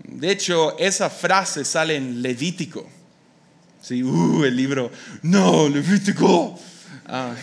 [0.05, 2.89] De hecho, esa frase sale en Levítico.
[3.81, 4.91] Sí, uh, el libro.
[5.23, 6.59] No, Levítico.
[7.07, 7.35] Ah.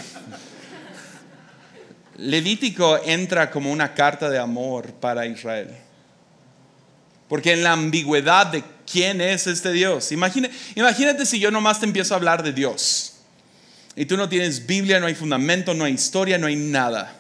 [2.17, 5.69] Levítico entra como una carta de amor para Israel.
[7.27, 10.11] Porque en la ambigüedad de quién es este Dios.
[10.11, 13.13] Imagínate, imagínate si yo nomás te empiezo a hablar de Dios.
[13.95, 17.18] Y tú no tienes Biblia, no hay fundamento, no hay historia, no hay nada.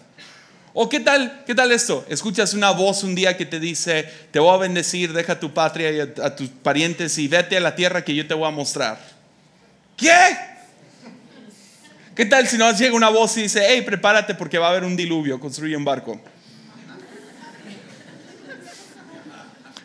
[0.73, 2.05] ¿O qué tal, qué tal esto?
[2.09, 5.91] Escuchas una voz un día que te dice, te voy a bendecir, deja tu patria
[5.91, 8.99] y a, tus parientes y vete a la tierra que yo te voy a mostrar.
[9.97, 10.37] ¿Qué?
[12.15, 14.83] ¿Qué tal si no llega una voz y dice, hey, prepárate porque va a haber
[14.83, 16.21] un diluvio, construye un barco?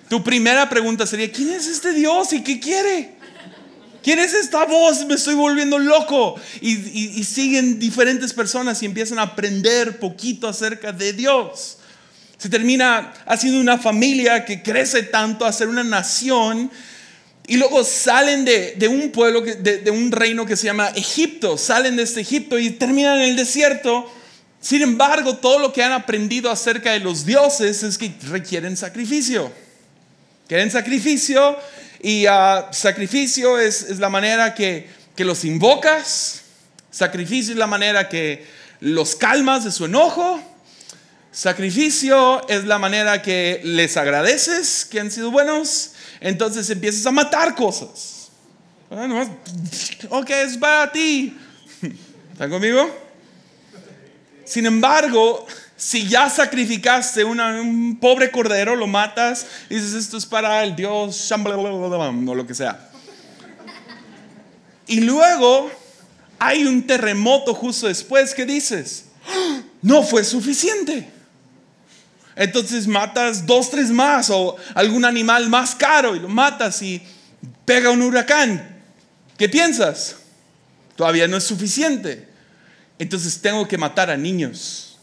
[0.08, 3.13] Tu primera pregunta sería, ¿quién es este Dios y qué quiere?
[4.04, 5.06] ¿Quién es esta voz?
[5.06, 6.38] Me estoy volviendo loco.
[6.60, 11.78] Y, siguen diferentes personas y empiezan a aprender poquito acerca de Dios.
[12.36, 16.70] Se termina haciendo una familia que crece tanto a ser una nación.
[17.46, 21.56] Y luego salen de, un pueblo, de, de, un reino que se llama Egipto.
[21.56, 24.12] Salen de este Egipto y terminan en el desierto.
[24.60, 29.50] Sin embargo, todo lo que han aprendido acerca de los dioses es que requieren sacrificio.
[30.46, 31.56] Quieren sacrificio
[32.04, 36.42] y uh, sacrificio es, la manera que, que los invocas,
[36.90, 38.44] sacrificio es la manera que
[38.80, 40.38] los calmas de su enojo,
[41.32, 47.54] sacrificio es la manera que les agradeces que han sido buenos, entonces empiezas a matar
[47.54, 48.28] cosas.
[50.10, 51.34] Ok, es para ti.
[52.32, 52.94] ¿Están conmigo?
[54.44, 55.46] Sin embargo,
[55.84, 61.30] si ya sacrificaste un pobre cordero, lo matas, y dices, esto es para el Dios,
[61.30, 62.90] o lo que sea.
[64.86, 65.70] Y luego
[66.38, 69.60] hay un terremoto justo después que dices, ¡Ah!
[69.82, 71.06] no fue suficiente.
[72.34, 77.02] Entonces matas dos, tres más o algún animal más caro y lo matas y
[77.66, 78.80] pega un huracán.
[79.36, 80.16] ¿Qué piensas?
[80.96, 82.26] Todavía no es suficiente.
[82.98, 84.93] Entonces tengo que matar a niños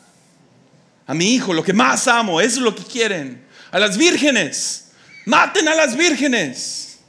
[1.11, 3.43] a mi hijo, lo que más amo, eso es lo que quieren.
[3.71, 4.91] A las vírgenes,
[5.25, 6.99] maten a las vírgenes.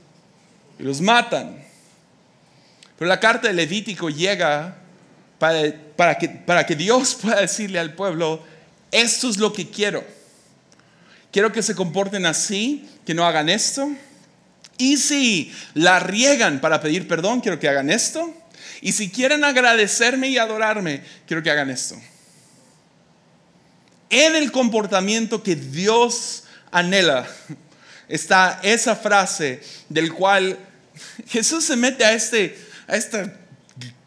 [0.80, 1.64] Y los matan.
[2.98, 4.76] Pero la carta de Levítico llega
[5.38, 8.42] para, que, para que Dios pueda decirle al pueblo,
[8.90, 10.04] esto es lo que quiero.
[11.30, 13.88] Quiero que se comporten así, que no hagan esto.
[14.78, 18.34] Y si la riegan para pedir perdón, quiero que hagan esto.
[18.80, 21.94] Y si quieren agradecerme y adorarme, quiero que hagan esto.
[24.12, 27.26] En el comportamiento que Dios anhela
[28.08, 30.58] está esa frase del cual
[31.28, 33.34] Jesús se mete a este, a esta,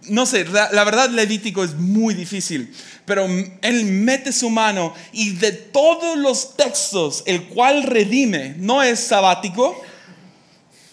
[0.03, 2.71] no sé, la, verdad Levítico es muy difícil,
[3.05, 3.27] pero
[3.63, 9.83] él mete su mano y de todos los textos el cual redime, no es sabático,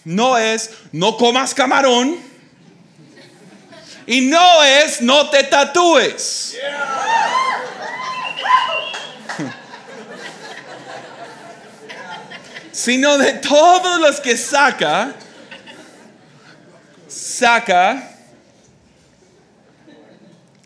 [0.05, 2.17] no es no comas camarón
[4.07, 6.57] y no es no te tatúes.
[12.73, 15.15] Sino de todos los que saca,
[17.07, 18.17] saca,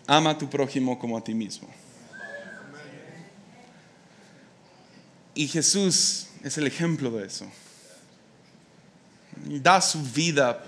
[0.07, 1.67] ama a tu prójimo como a ti mismo.
[5.35, 7.45] Y Jesús es el ejemplo de eso.
[9.61, 10.63] Da su vida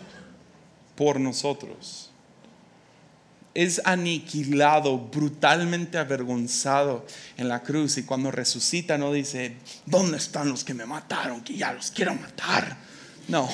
[0.95, 2.08] por nosotros
[3.53, 7.05] es aniquilado, brutalmente avergonzado
[7.37, 11.41] en la cruz y cuando resucita no dice, ¿dónde están los que me mataron?
[11.41, 12.77] Que ya los quiero matar.
[13.27, 13.49] No,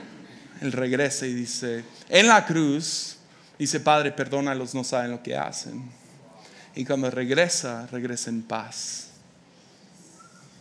[0.60, 3.16] él regresa y dice, en la cruz,
[3.58, 5.90] dice, Padre, perdónalos, no saben lo que hacen.
[6.74, 9.08] Y cuando regresa, regresa en paz,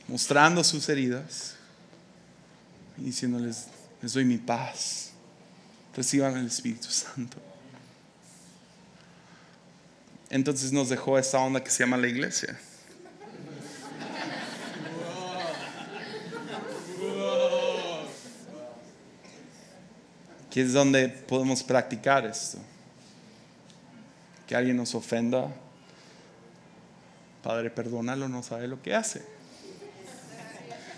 [0.08, 1.56] mostrando sus heridas
[2.98, 3.68] y diciéndoles,
[4.02, 5.12] les doy mi paz,
[5.96, 7.53] reciban el Espíritu Santo
[10.34, 12.60] entonces nos dejó esa onda que se llama la iglesia.
[20.50, 22.58] Que es donde podemos practicar esto.
[24.48, 25.54] Que alguien nos ofenda.
[27.44, 29.24] Padre, perdónalo, no sabe lo que hace.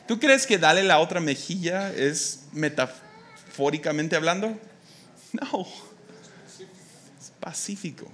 [0.07, 4.57] ¿Tú crees que darle la otra mejilla es metafóricamente hablando?
[5.33, 5.67] No.
[7.19, 8.09] Es pacífico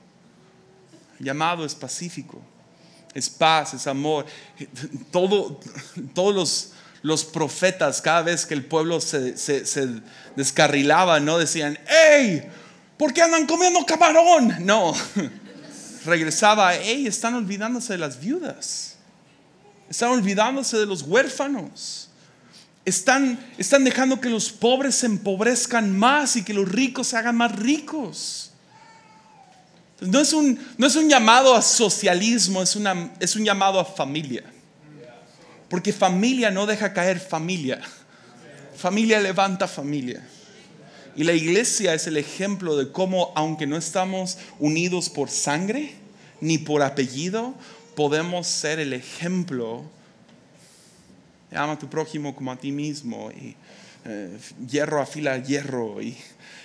[1.22, 2.42] llamado es pacífico,
[3.14, 4.26] es paz, es amor.
[5.12, 5.60] Todo,
[6.14, 9.88] todos los, los profetas, cada vez que el pueblo se, se,
[10.36, 11.78] descarrilaba, no decían,
[12.12, 12.44] ¡Ey!
[12.98, 14.66] ¿Por qué andan comiendo camarón?
[14.66, 14.94] No,
[16.06, 17.08] regresaba, ¡Ey!
[17.08, 18.98] Están olvidándose de las viudas,
[19.90, 22.08] están olvidándose de los huérfanos.
[22.84, 27.38] Están, están dejando que los pobres se empobrezcan más y que los ricos se hagan
[27.38, 28.51] más ricos.
[30.02, 33.86] No es un, no es un llamado a socialismo, es, una, es un llamado a
[33.86, 34.44] familia.
[35.70, 37.80] Porque familia no deja caer familia.
[38.76, 40.28] Familia levanta familia.
[41.16, 45.94] Y la iglesia es el ejemplo de cómo, aunque no estamos unidos por sangre
[46.40, 47.54] ni por apellido,
[47.96, 49.84] podemos ser el ejemplo.
[51.54, 53.30] Ama a tu prójimo como a ti mismo.
[53.32, 53.56] Y
[54.06, 54.36] eh,
[54.68, 56.02] hierro afila hierro.
[56.02, 56.18] Y,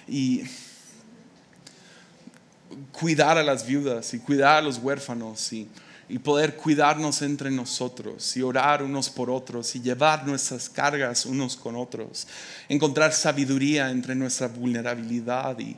[0.08, 0.42] y
[2.92, 5.68] cuidar a las viudas y cuidar a los huérfanos y,
[6.22, 11.74] poder cuidarnos entre nosotros y orar unos por otros y llevar nuestras cargas unos con
[11.74, 12.28] otros,
[12.68, 15.76] encontrar sabiduría entre nuestra vulnerabilidad y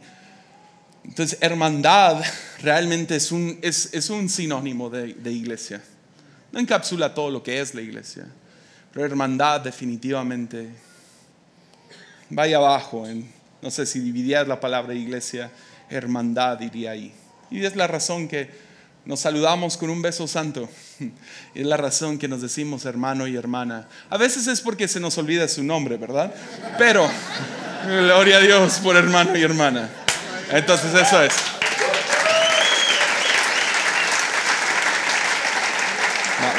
[1.03, 2.23] entonces hermandad
[2.61, 5.83] realmente es un, es, un sinónimo de, de, iglesia.
[6.53, 8.27] No encapsula todo lo que es la iglesia,
[8.93, 10.69] pero hermandad definitivamente
[12.29, 13.07] vaya abajo
[13.63, 15.51] no sé si dividías la palabra iglesia
[15.91, 17.13] hermandad, diría ahí.
[17.51, 18.51] Y es la razón que
[19.05, 20.69] nos saludamos con un beso santo.
[21.55, 23.89] Es la razón que nos decimos hermano y hermana.
[24.11, 26.33] A veces es porque se nos olvida su nombre, ¿verdad?
[26.77, 27.11] Pero,
[27.87, 29.89] gloria a Dios por hermano y hermana.
[30.51, 31.33] Entonces eso es.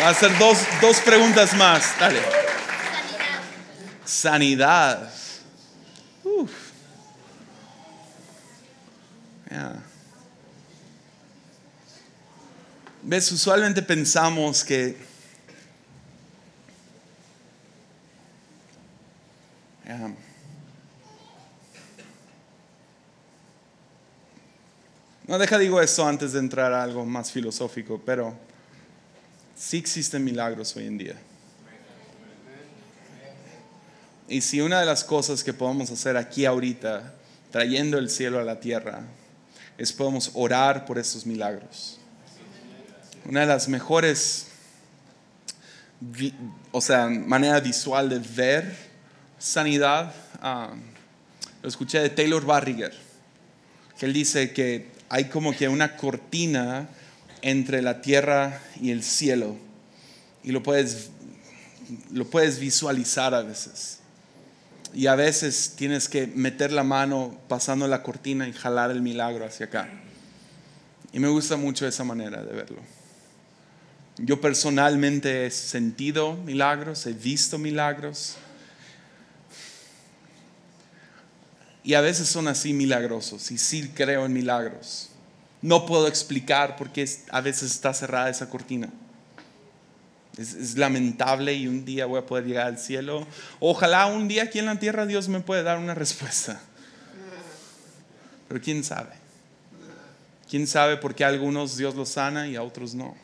[0.01, 1.99] Va a hacer dos, dos preguntas más.
[1.99, 2.19] Dale.
[4.05, 4.99] Sanidad.
[5.03, 5.18] Sanidad.
[13.01, 14.95] Ves, usualmente pensamos que
[25.29, 28.33] No deja digo esto antes de entrar a algo más filosófico, pero
[29.55, 31.15] sí existen milagros hoy en día.
[34.27, 37.13] Y si una de las cosas que podemos hacer aquí ahorita,
[37.51, 39.03] trayendo el cielo a la tierra,
[39.79, 41.97] es podemos orar por esos milagros.
[43.25, 44.47] Una de las mejores,
[46.71, 48.75] o sea, manera visual de ver
[49.37, 50.73] sanidad, ah,
[51.61, 52.93] lo escuché de Taylor Barriger,
[53.97, 56.89] que él dice que hay como que una cortina
[57.41, 59.55] entre la tierra y el cielo
[60.43, 61.09] y lo puedes,
[62.11, 63.98] lo puedes visualizar a veces.
[64.93, 69.45] Y a veces tienes que meter la mano pasando la cortina y jalar el milagro
[69.45, 69.89] hacia acá.
[71.11, 72.81] Y me gusta mucho esa manera de verlo.
[74.17, 78.35] Yo personalmente he sentido milagros, he visto milagros.
[81.83, 85.09] Y a veces son así milagrosos y sí creo en milagros.
[85.61, 88.89] No puedo explicar por qué a veces está cerrada esa cortina.
[90.39, 93.27] Es, lamentable y un día voy a poder llegar al cielo.
[93.59, 96.61] Ojalá un día aquí en la tierra Dios me pueda dar una respuesta.
[98.47, 99.11] Pero quién sabe.
[100.49, 103.15] ¿Quién sabe por qué a algunos Dios los sana y a otros no?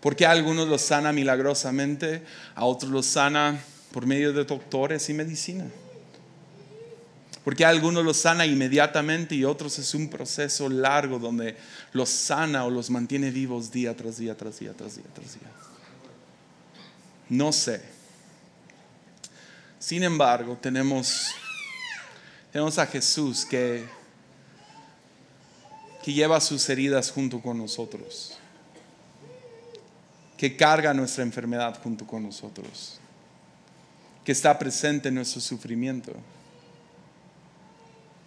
[0.00, 2.22] ¿Por qué a algunos los sana milagrosamente,
[2.54, 3.58] a otros los sana
[3.92, 5.64] por medio de doctores y medicina?
[7.44, 11.56] ¿Por qué a algunos los sana inmediatamente y otros es un proceso largo donde
[11.92, 15.50] los sana o los mantiene vivos día tras día, tras día, tras día, tras día?
[17.28, 17.82] No sé.
[19.78, 21.32] Sin embargo, tenemos,
[22.50, 23.84] tenemos a Jesús que
[26.04, 28.36] que lleva sus heridas junto con nosotros,
[30.36, 33.00] que carga nuestra enfermedad junto con nosotros,
[34.22, 36.12] que está presente en nuestro sufrimiento.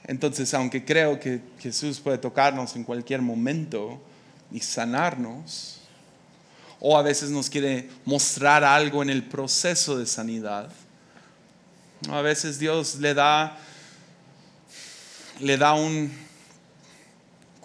[0.08, 4.00] Entonces, aunque creo que Jesús puede tocarnos en cualquier momento
[4.52, 5.82] y sanarnos,
[6.80, 10.70] o a veces nos quiere mostrar algo en el proceso de sanidad,
[12.10, 13.58] a veces Dios le da,
[15.40, 16.12] le da un,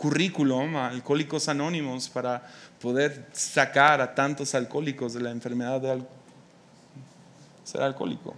[0.02, 2.42] currículum a Alcohólicos Anónimos para
[2.80, 6.02] poder sacar a tantos alcohólicos de la enfermedad de
[7.62, 8.34] ser alcohólico.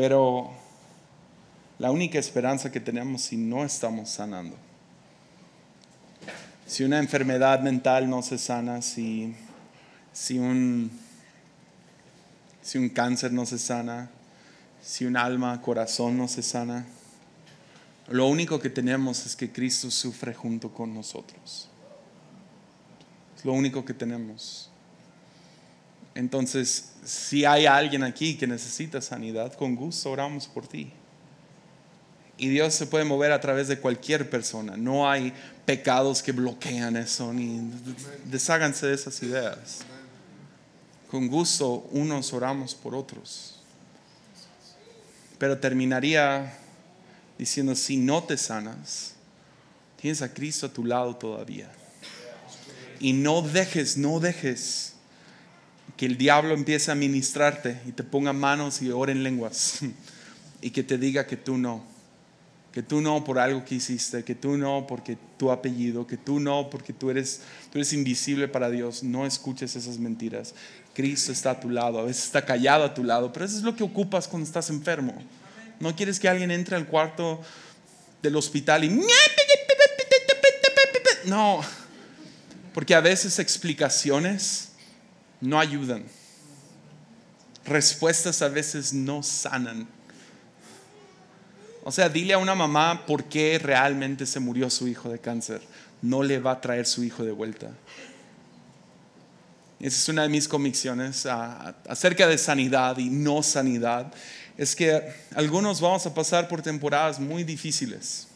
[0.00, 0.50] Pero
[1.78, 4.56] la única esperanza que tenemos si no estamos sanando,
[6.66, 9.34] si una enfermedad mental no se sana, si,
[10.10, 10.90] si, un,
[12.62, 14.08] si un cáncer no se sana,
[14.82, 16.86] si un alma, corazón no se sana,
[18.08, 21.68] lo único que tenemos es que Cristo sufre junto con nosotros.
[23.36, 24.70] Es lo único que tenemos.
[26.14, 30.92] Entonces, si hay alguien aquí que necesita sanidad, con gusto oramos por ti.
[32.36, 34.76] Y Dios se puede mover a través de cualquier persona.
[34.76, 35.32] No hay
[35.66, 37.70] pecados que bloquean eso, ni
[38.24, 39.80] desháganse de esas ideas.
[41.10, 43.56] Con gusto unos oramos por otros.
[45.38, 46.54] Pero terminaría
[47.36, 49.14] diciendo, si no te sanas,
[50.00, 51.70] tienes a Cristo a tu lado todavía.
[53.00, 54.89] Y no dejes, no dejes
[55.96, 59.80] que el diablo empiece a ministrarte y te ponga manos y ore en lenguas
[60.60, 61.84] y que te diga que tú no,
[62.72, 66.38] que tú no por algo que hiciste, que tú no porque tu apellido, que tú
[66.38, 67.40] no porque tú eres,
[67.72, 69.02] tú eres invisible para Dios.
[69.02, 70.54] No escuches esas mentiras.
[70.94, 73.62] Cristo está a tu lado, a veces está callado a tu lado, pero eso es
[73.62, 75.14] lo que ocupas cuando estás enfermo.
[75.80, 77.40] No quieres que alguien entre al cuarto
[78.22, 79.00] del hospital y...
[81.26, 81.60] No,
[82.72, 84.69] porque a veces explicaciones
[85.40, 86.04] no ayudan.
[87.64, 89.86] Respuestas a veces no sanan.
[91.82, 95.62] O sea, dile a una mamá por qué realmente se murió su hijo de cáncer.
[96.02, 97.70] No le va a traer su hijo de vuelta.
[99.78, 104.12] Esa es una de mis convicciones acerca de sanidad y no sanidad
[104.60, 105.02] es que
[105.34, 108.26] algunos vamos a pasar por temporadas muy difíciles.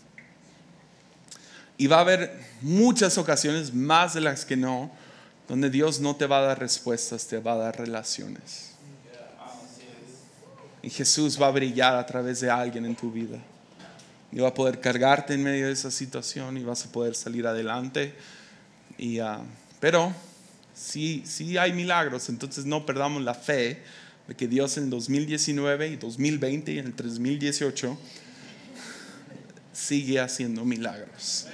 [1.76, 4.90] Y va a haber muchas ocasiones, más de las que no,
[5.48, 8.70] donde Dios no te va a dar respuestas, te va a dar relaciones.
[10.82, 13.38] Y Jesús va a brillar a través de alguien en tu vida.
[14.30, 17.46] Y va a poder cargarte en medio de esa situación y vas a poder salir
[17.46, 18.14] adelante.
[18.98, 19.40] Y, ah,
[19.80, 20.12] pero
[20.74, 23.82] si sí hay milagros, entonces no perdamos la fe
[24.26, 27.98] de que Dios en 2019 y 2020 y en el 2018
[29.72, 31.46] sigue haciendo milagros.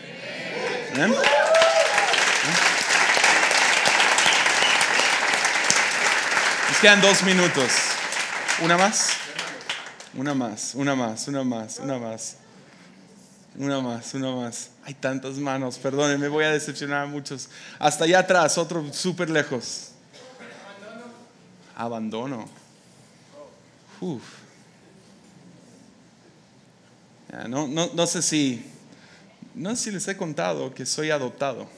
[6.80, 7.70] Quedan dos minutos.
[8.62, 9.10] ¿Una más?
[10.14, 12.36] Una más, una más, una más, una más.
[13.56, 14.70] Una más, una más.
[14.84, 17.48] Hay tantas manos, perdónenme, voy a decepcionar a muchos.
[17.78, 19.90] Hasta allá atrás, otro súper lejos.
[21.76, 22.48] Abandono.
[27.48, 28.64] No, sé si,
[29.54, 31.68] no sé si les he contado que soy adoptado.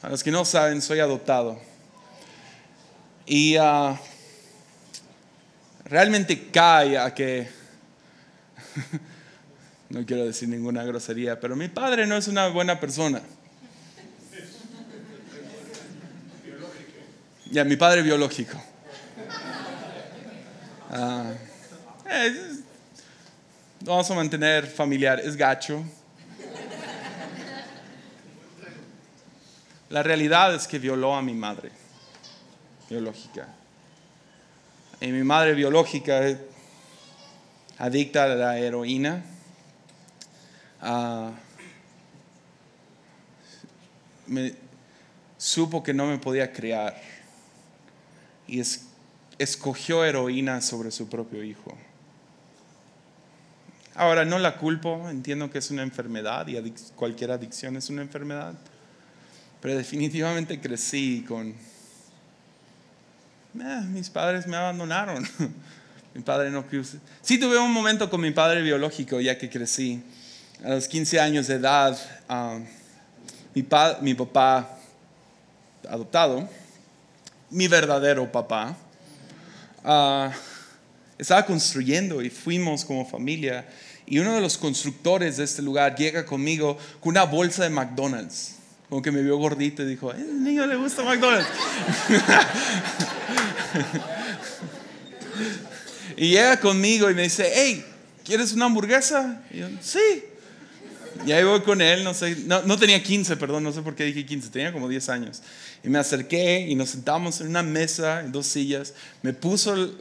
[0.00, 1.67] A los que no saben, soy adoptado.
[3.30, 4.00] Y ah,
[5.84, 7.46] realmente cae a que,
[9.90, 13.20] no quiero decir ninguna grosería, pero mi padre no es una buena persona.
[17.50, 18.58] Ya, mi padre biológico.
[20.90, 21.34] Ah,
[23.80, 25.84] vamos a mantener familiar, es gacho.
[29.90, 31.87] La realidad es que violó a mi madre
[32.88, 33.48] biológica.
[35.00, 36.20] Y mi madre biológica,
[37.78, 39.24] adicta a la heroína,
[40.80, 41.30] ah,
[44.26, 44.54] me,
[45.36, 47.00] supo que no me podía criar
[48.48, 48.62] y
[49.38, 51.76] escogió heroína sobre su propio hijo.
[53.94, 58.54] Ahora, no la culpo, entiendo que es una enfermedad y cualquier adicción es una enfermedad,
[59.60, 61.54] pero definitivamente crecí con...
[63.54, 65.26] Eh, mis padres me abandonaron.
[66.14, 66.64] mi padre no
[67.22, 70.02] Sí tuve un momento con mi padre biológico ya que crecí.
[70.64, 71.96] A los 15 años de edad,
[72.28, 72.58] ah,
[73.54, 74.68] mi, papá
[75.88, 76.48] adoptado,
[77.50, 78.76] mi verdadero papá,
[79.84, 80.32] ah,
[81.16, 83.68] estaba construyendo y fuimos como familia.
[84.04, 88.56] Y uno de los constructores de este lugar llega conmigo con una bolsa de McDonald's.
[88.88, 91.48] Como que me vio gordito y dijo, el niño le gusta McDonald's.
[96.16, 97.84] y llega conmigo y me dice, hey,
[98.24, 99.42] ¿quieres una hamburguesa?
[99.50, 100.24] Y yo, sí.
[101.26, 104.04] Y ahí voy con él, no sé, no, tenía 15, perdón, no sé por qué
[104.04, 105.42] dije 15, tenía como 10 años.
[105.82, 109.92] Y me acerqué y nos sentamos en una mesa, en dos sillas, me puso una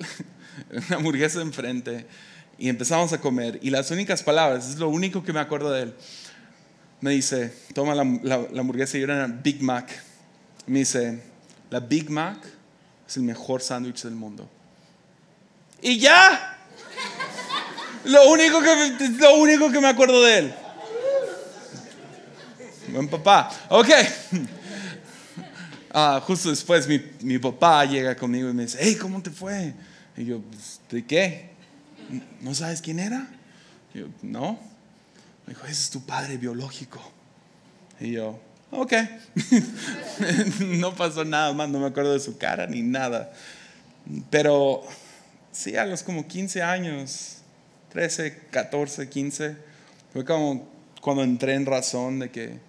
[0.96, 2.06] hamburguesa enfrente
[2.58, 3.60] y empezamos a comer.
[3.62, 5.94] Y las únicas palabras, es lo único que me acuerdo de él,
[7.02, 9.90] me dice, toma la, la, hamburguesa y era una Big Mac.
[10.66, 11.22] Me dice,
[11.70, 12.40] la Big Mac
[13.08, 14.50] es el mejor sándwich del mundo.
[15.82, 16.58] Y ya.
[18.06, 20.54] Lo único, que, lo único que me acuerdo de él.
[22.90, 23.52] Buen papá.
[23.70, 23.90] Ok.
[26.00, 29.74] Ah, justo después mi, mi, papá llega conmigo y me dice, hey, ¿cómo te fue?
[30.16, 31.50] Y yo, pues, ¿de qué?
[32.42, 33.28] ¿No sabes quién era?
[33.94, 34.60] Y yo, no.
[35.46, 37.02] Me dijo, ese es tu padre biológico.
[38.00, 38.40] Y yo,
[38.72, 38.94] ok.
[40.60, 43.32] no pasó nada más, no me acuerdo de su cara ni nada.
[44.30, 44.84] Pero
[45.52, 47.38] sí, a los como 15 años,
[47.90, 49.58] 13, 14, 15,
[50.14, 50.68] fue como
[51.02, 52.60] cuando entré en razón de que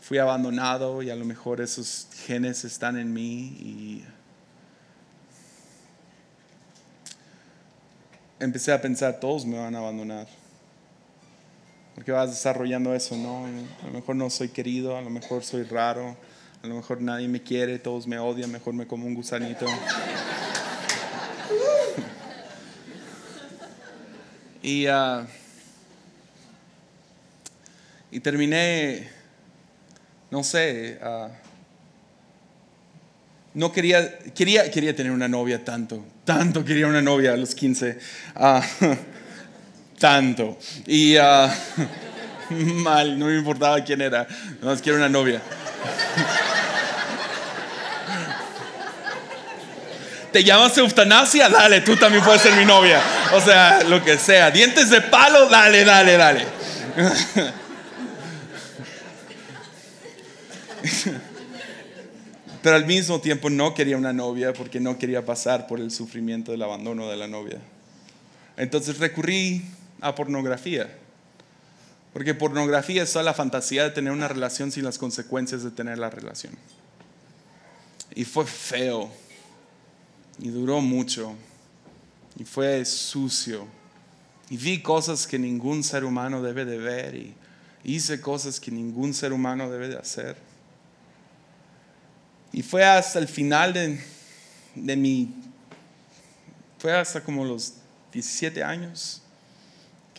[0.00, 4.04] fui abandonado y a lo mejor esos genes están en mí y
[8.40, 10.26] empecé a pensar, todos me van a abandonar.
[11.94, 13.46] Porque vas desarrollando eso, ¿no?
[13.46, 16.16] A lo mejor no soy querido, a lo mejor soy raro,
[16.62, 19.66] a lo mejor nadie me quiere, todos me odian, mejor me como un gusanito.
[24.62, 25.26] y, uh,
[28.10, 29.22] y terminé
[30.32, 31.28] no sé, ah,
[33.52, 37.98] no quería, quería, quería tener una novia tanto, tanto quería una novia a los 15,
[38.36, 38.64] ah,
[40.02, 40.58] tanto.
[40.84, 41.48] Y ah,
[42.50, 44.26] mal, no me importaba quién era,
[44.60, 45.40] no más quiero una novia.
[50.32, 51.48] ¿Te llamas eutanasia?
[51.48, 53.00] Dale, tú también puedes ser mi novia.
[53.34, 54.50] O sea, lo que sea.
[54.50, 56.46] Dientes de palo, dale, dale, dale.
[62.62, 66.50] Pero al mismo tiempo no quería una novia porque no quería pasar por el sufrimiento
[66.50, 67.58] del abandono de la novia.
[68.56, 69.62] Entonces recurrí
[70.02, 70.98] a pornografía.
[72.12, 75.96] Porque pornografía es solo la fantasía de tener una relación sin las consecuencias de tener
[75.96, 76.52] la relación.
[78.14, 79.10] Y fue feo.
[80.38, 81.34] Y duró mucho.
[82.38, 83.66] Y fue sucio.
[84.50, 87.14] Y vi cosas que ningún ser humano debe de ver.
[87.14, 87.34] Y
[87.84, 90.36] hice cosas que ningún ser humano debe de hacer.
[92.52, 93.98] Y fue hasta el final de,
[94.74, 95.34] de mi,
[96.78, 97.74] fue hasta como los
[98.12, 99.21] 17 años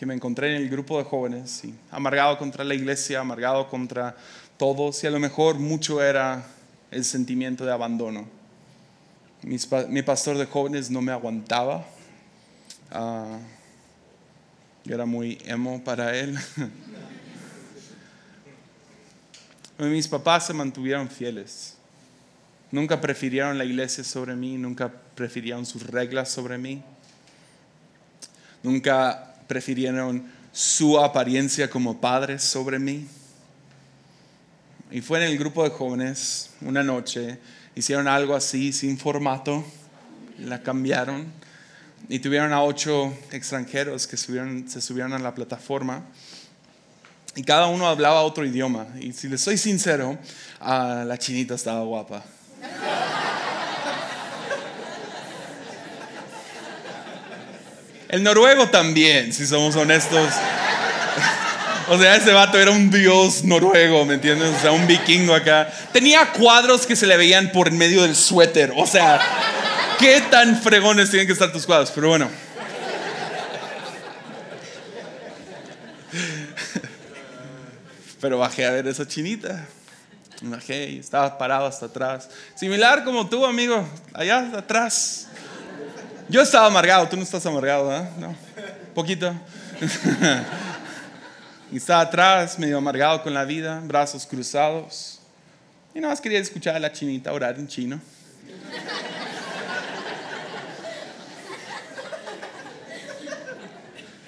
[0.04, 4.14] que me encontré en el grupo de jóvenes, y amargado contra la iglesia, amargado contra
[4.58, 6.44] todos, y a lo mejor mucho era
[6.90, 8.28] el sentimiento de abandono.
[9.42, 11.86] mi pastor de jóvenes no me aguantaba,
[12.92, 13.38] uh,
[14.84, 16.38] yo era muy emo para él.
[19.78, 21.78] Mis papás se mantuvieron fieles.
[22.70, 26.82] Nunca prefirieron la iglesia sobre mí, nunca prefirieron sus reglas sobre mí.
[28.62, 33.06] Nunca prefirieron su apariencia como padres sobre mí.
[34.90, 37.38] Y fue en el grupo de jóvenes una noche,
[37.74, 39.64] hicieron algo así sin formato,
[40.38, 41.26] la cambiaron
[42.08, 46.04] y tuvieron a ocho extranjeros que se subieron a la plataforma
[47.36, 48.86] y cada uno hablaba otro idioma.
[49.00, 50.16] Y si les soy sincero,
[50.60, 52.24] ah, la chinita estaba guapa.
[58.14, 60.32] El noruego también, si somos honestos.
[61.88, 64.54] O sea, ese vato era un dios noruego, ¿me entiendes?
[64.56, 65.68] O sea, un vikingo acá.
[65.92, 68.72] Tenía cuadros que se le veían por medio del suéter.
[68.76, 69.20] O sea,
[69.98, 71.90] ¿qué tan fregones tienen que estar tus cuadros?
[71.90, 72.30] Pero bueno.
[78.20, 79.66] Pero bajé a ver esa chinita.
[80.40, 82.30] Bajé y estaba parado hasta atrás.
[82.54, 85.26] Similar como tú, amigo, allá atrás.
[86.28, 88.08] Yo estaba amargado, tú no estás amargado, ¿eh?
[88.18, 88.34] No,
[88.94, 89.34] poquito.
[91.70, 95.20] y estaba atrás, medio amargado con la vida, brazos cruzados.
[95.94, 98.00] Y nada más quería escuchar a la chinita orar en chino.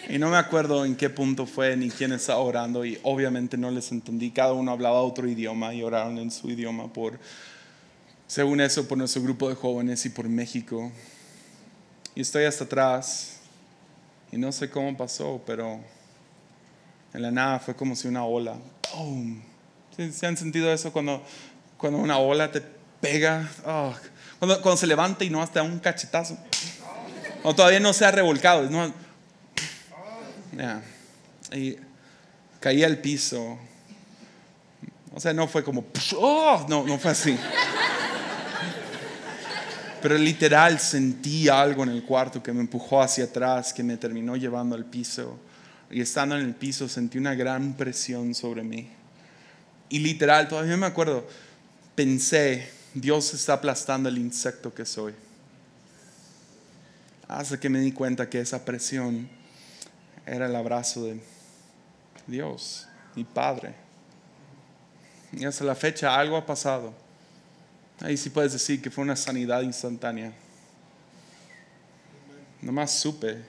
[0.08, 3.70] Y no me acuerdo en qué punto fue ni quién estaba orando y obviamente no
[3.70, 4.30] les entendí.
[4.30, 7.18] Cada uno hablaba otro idioma y oraron en su idioma por,
[8.26, 10.92] según eso, por nuestro grupo de jóvenes y por México.
[12.16, 13.36] Y estoy hasta atrás
[14.32, 15.78] y no sé cómo pasó, pero
[17.12, 18.56] en la nada fue como si una ola.
[18.90, 19.42] ¡Pum!
[19.94, 21.22] ¿Se han sentido eso cuando,
[21.76, 22.62] cuando una ola te
[23.02, 23.46] pega?
[23.66, 23.94] Oh,
[24.38, 26.38] cuando, cuando, se levanta y no hasta un cachetazo.
[27.42, 28.62] O todavía no se ha revolcado.
[28.70, 28.90] No,
[31.52, 31.76] y
[32.60, 33.58] caí al piso.
[35.12, 35.84] O sea, no fue como,
[36.16, 37.38] oh, no, no fue así.
[40.02, 44.36] Pero literal sentí algo en el cuarto que me empujó hacia atrás, que me terminó
[44.36, 45.38] llevando al piso.
[45.90, 48.88] Y estando en el piso sentí una gran presión sobre mí.
[49.88, 51.26] Y literal, todavía me acuerdo,
[51.94, 55.14] pensé, Dios está aplastando el insecto que soy.
[57.28, 59.28] Hasta que me di cuenta que esa presión
[60.24, 61.20] era el abrazo de
[62.26, 63.74] Dios, mi Padre.
[65.32, 67.05] Y hasta la fecha algo ha pasado.
[68.00, 70.32] Ahí sí puedes decir que fue una sanidad instantánea.
[72.60, 73.42] Nomás supe.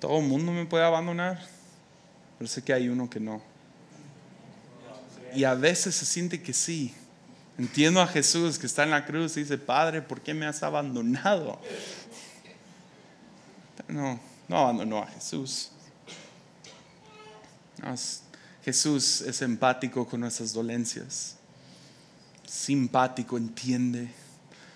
[0.00, 1.46] Todo el mundo me puede abandonar,
[2.38, 3.42] pero sé que hay uno que no.
[5.34, 6.94] Y a veces se siente que sí.
[7.58, 10.62] Entiendo a Jesús que está en la cruz y dice, Padre, ¿por qué me has
[10.62, 11.60] abandonado?
[13.86, 14.18] No,
[14.48, 15.70] no abandonó a Jesús.
[18.64, 21.36] Jesús es empático con nuestras dolencias,
[22.50, 24.08] simpático, entiende,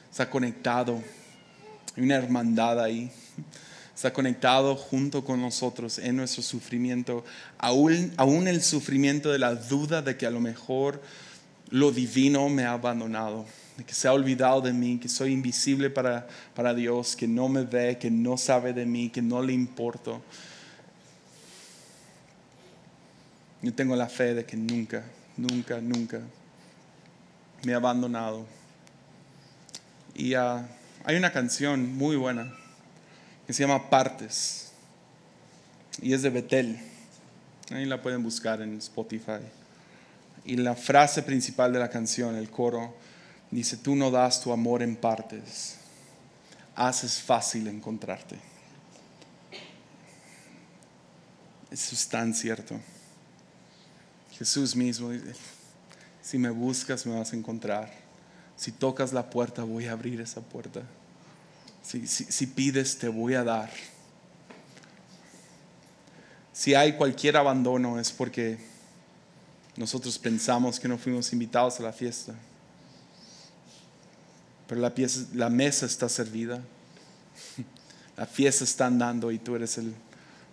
[0.08, 1.02] está conectado,
[1.96, 3.10] hay una hermandad ahí,
[3.92, 7.24] está conectado junto con nosotros en nuestro sufrimiento,
[7.58, 11.02] aún, aún el sufrimiento de la duda de que a lo mejor
[11.70, 13.44] lo divino me ha abandonado
[13.84, 17.64] que se ha olvidado de mí, que soy invisible para, para Dios, que no me
[17.64, 20.22] ve, que no sabe de mí, que no le importo.
[23.62, 25.02] Yo tengo la fe de que nunca,
[25.36, 26.20] nunca, nunca
[27.64, 28.46] me ha abandonado.
[30.14, 30.66] Y ah,
[31.04, 32.52] hay una canción muy buena
[33.46, 34.72] que se llama Partes
[36.00, 36.78] y es de Betel.
[37.70, 39.40] Ahí la pueden buscar en Spotify.
[40.44, 42.94] Y la frase principal de la canción, el coro,
[43.54, 45.76] Dice, tú no das tu amor en partes,
[46.74, 48.36] haces fácil encontrarte.
[51.70, 52.80] Eso es tan cierto.
[54.32, 55.34] Jesús mismo dice,
[56.24, 57.92] si me buscas me vas a encontrar.
[58.56, 60.82] Si tocas la puerta voy a abrir esa puerta.
[61.82, 63.70] Si, si pides te voy a dar.
[66.52, 68.58] Si hay cualquier abandono es porque
[69.76, 72.34] nosotros pensamos que no fuimos invitados a la fiesta
[74.66, 74.92] pero la,
[75.34, 76.60] la mesa está servida,
[78.16, 79.94] la fiesta está andando y tú eres el,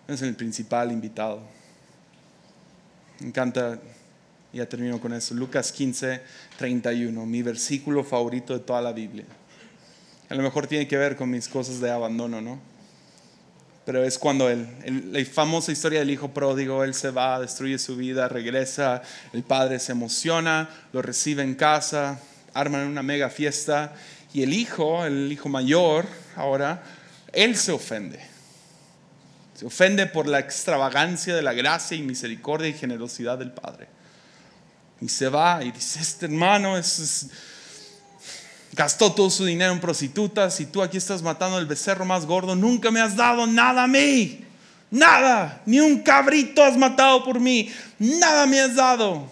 [0.08, 1.42] eres el principal invitado.
[3.20, 3.80] Me encanta,
[4.54, 6.22] ya termino con eso, Lucas 15,
[6.58, 9.26] 31, mi versículo favorito de toda la Biblia.
[10.30, 12.60] A lo mejor tiene que ver con mis cosas de abandono, ¿no?
[13.86, 17.96] Pero es cuando el, la famosa historia del hijo pródigo, él se va, destruye su
[17.96, 19.02] vida, regresa,
[19.34, 22.20] el padre se emociona, lo recibe en casa,
[22.54, 23.94] arman una mega fiesta
[24.34, 26.84] y el hijo, el hijo mayor, ahora,
[27.34, 28.20] él se ofende.
[29.56, 33.88] Se ofende por la extravagancia de la gracia y misericordia y generosidad del Padre.
[35.02, 36.76] Y se va y dice, este hermano
[38.74, 42.56] gastó todo su dinero en prostitutas y tú aquí estás matando el becerro más gordo,
[42.56, 44.46] nunca me has dado nada a mí.
[44.92, 49.26] Nada, ni un cabrito has matado por mí, nada me has dado.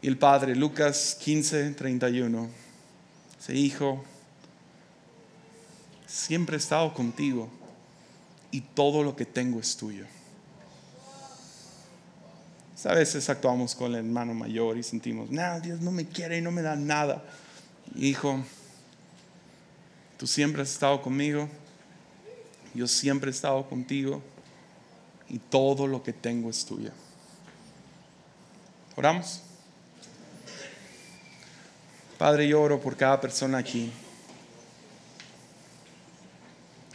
[0.00, 2.48] Y el Padre, Lucas 15, 31,
[3.38, 4.04] dice, hijo,
[6.06, 7.50] siempre he estado contigo
[8.50, 10.06] y todo lo que tengo es tuyo.
[12.84, 16.40] A veces actuamos con el hermano mayor y sentimos, no, Dios no me quiere y
[16.40, 17.22] no me da nada.
[17.94, 18.44] Hijo,
[20.18, 21.48] tú siempre has estado conmigo,
[22.74, 24.20] yo siempre he estado contigo
[25.28, 26.90] y todo lo que tengo es tuyo.
[28.96, 29.42] Oramos.
[32.18, 33.92] Padre, yo oro por cada persona aquí.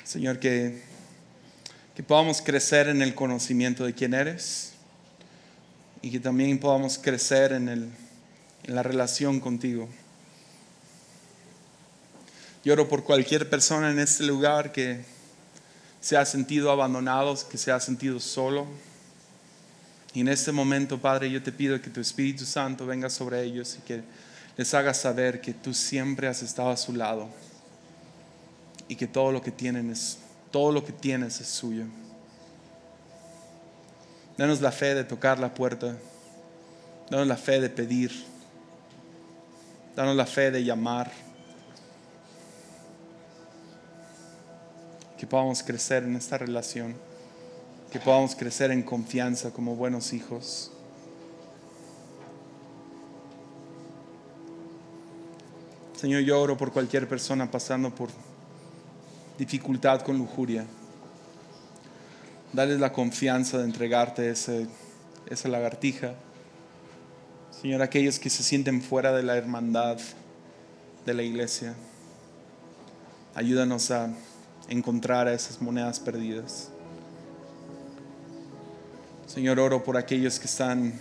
[0.04, 0.82] Señor, que,
[1.96, 4.76] que podamos crecer en el conocimiento de quién eres
[6.02, 7.89] y que también podamos crecer en, el,
[8.64, 9.88] en la relación contigo.
[12.64, 15.06] Yo oro por cualquier persona en este lugar que
[16.02, 18.66] se ha sentido abandonado, que se ha sentido solo.
[20.14, 23.78] Y en este momento, Padre, yo te pido que tu Espíritu Santo venga sobre ellos
[23.80, 24.02] y que
[24.58, 27.30] les haga saber que tú siempre has estado a su lado
[28.88, 30.18] y que todo lo que tienen es
[30.52, 31.86] todo lo que tienes es suyo.
[34.38, 35.98] Danos la fe de tocar la puerta.
[37.10, 38.12] Danos la fe de pedir.
[39.96, 41.12] Danos la fe de llamar.
[45.18, 46.96] Que podamos crecer en esta relación.
[47.92, 50.72] Que podamos crecer en confianza como buenos hijos.
[55.96, 58.10] Señor, yo oro por cualquier persona pasando por
[59.40, 60.64] dificultad con lujuria.
[62.58, 64.66] Dale la confianza de entregarte ese,
[65.30, 66.16] esa lagartija.
[67.51, 69.99] Señor, aquellos que se sienten fuera de la hermandad
[71.05, 71.76] de la iglesia,
[73.36, 74.10] ayúdanos a
[74.70, 76.70] encontrar a esas monedas perdidas.
[79.28, 80.93] Señor, oro por aquellos que están,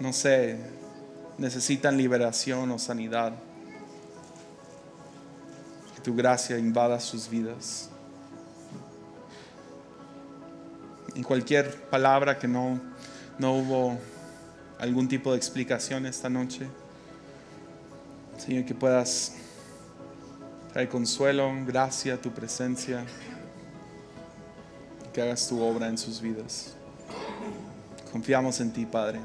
[0.00, 0.58] no sé,
[1.38, 3.32] necesitan liberación o sanidad.
[5.94, 7.88] Que tu gracia invada sus vidas.
[11.18, 12.80] En cualquier palabra que no,
[13.40, 13.98] no hubo
[14.78, 16.68] algún tipo de explicación esta noche,
[18.38, 19.32] Señor, que puedas
[20.72, 23.04] traer consuelo, gracia, tu presencia,
[25.12, 26.74] que hagas tu obra en sus vidas.
[28.12, 29.18] Confiamos en ti, Padre.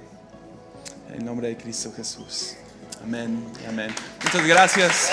[1.09, 2.55] En el nombre de Cristo Jesús.
[3.03, 3.45] Amén.
[3.69, 3.93] Amén.
[4.23, 5.11] Muchas gracias.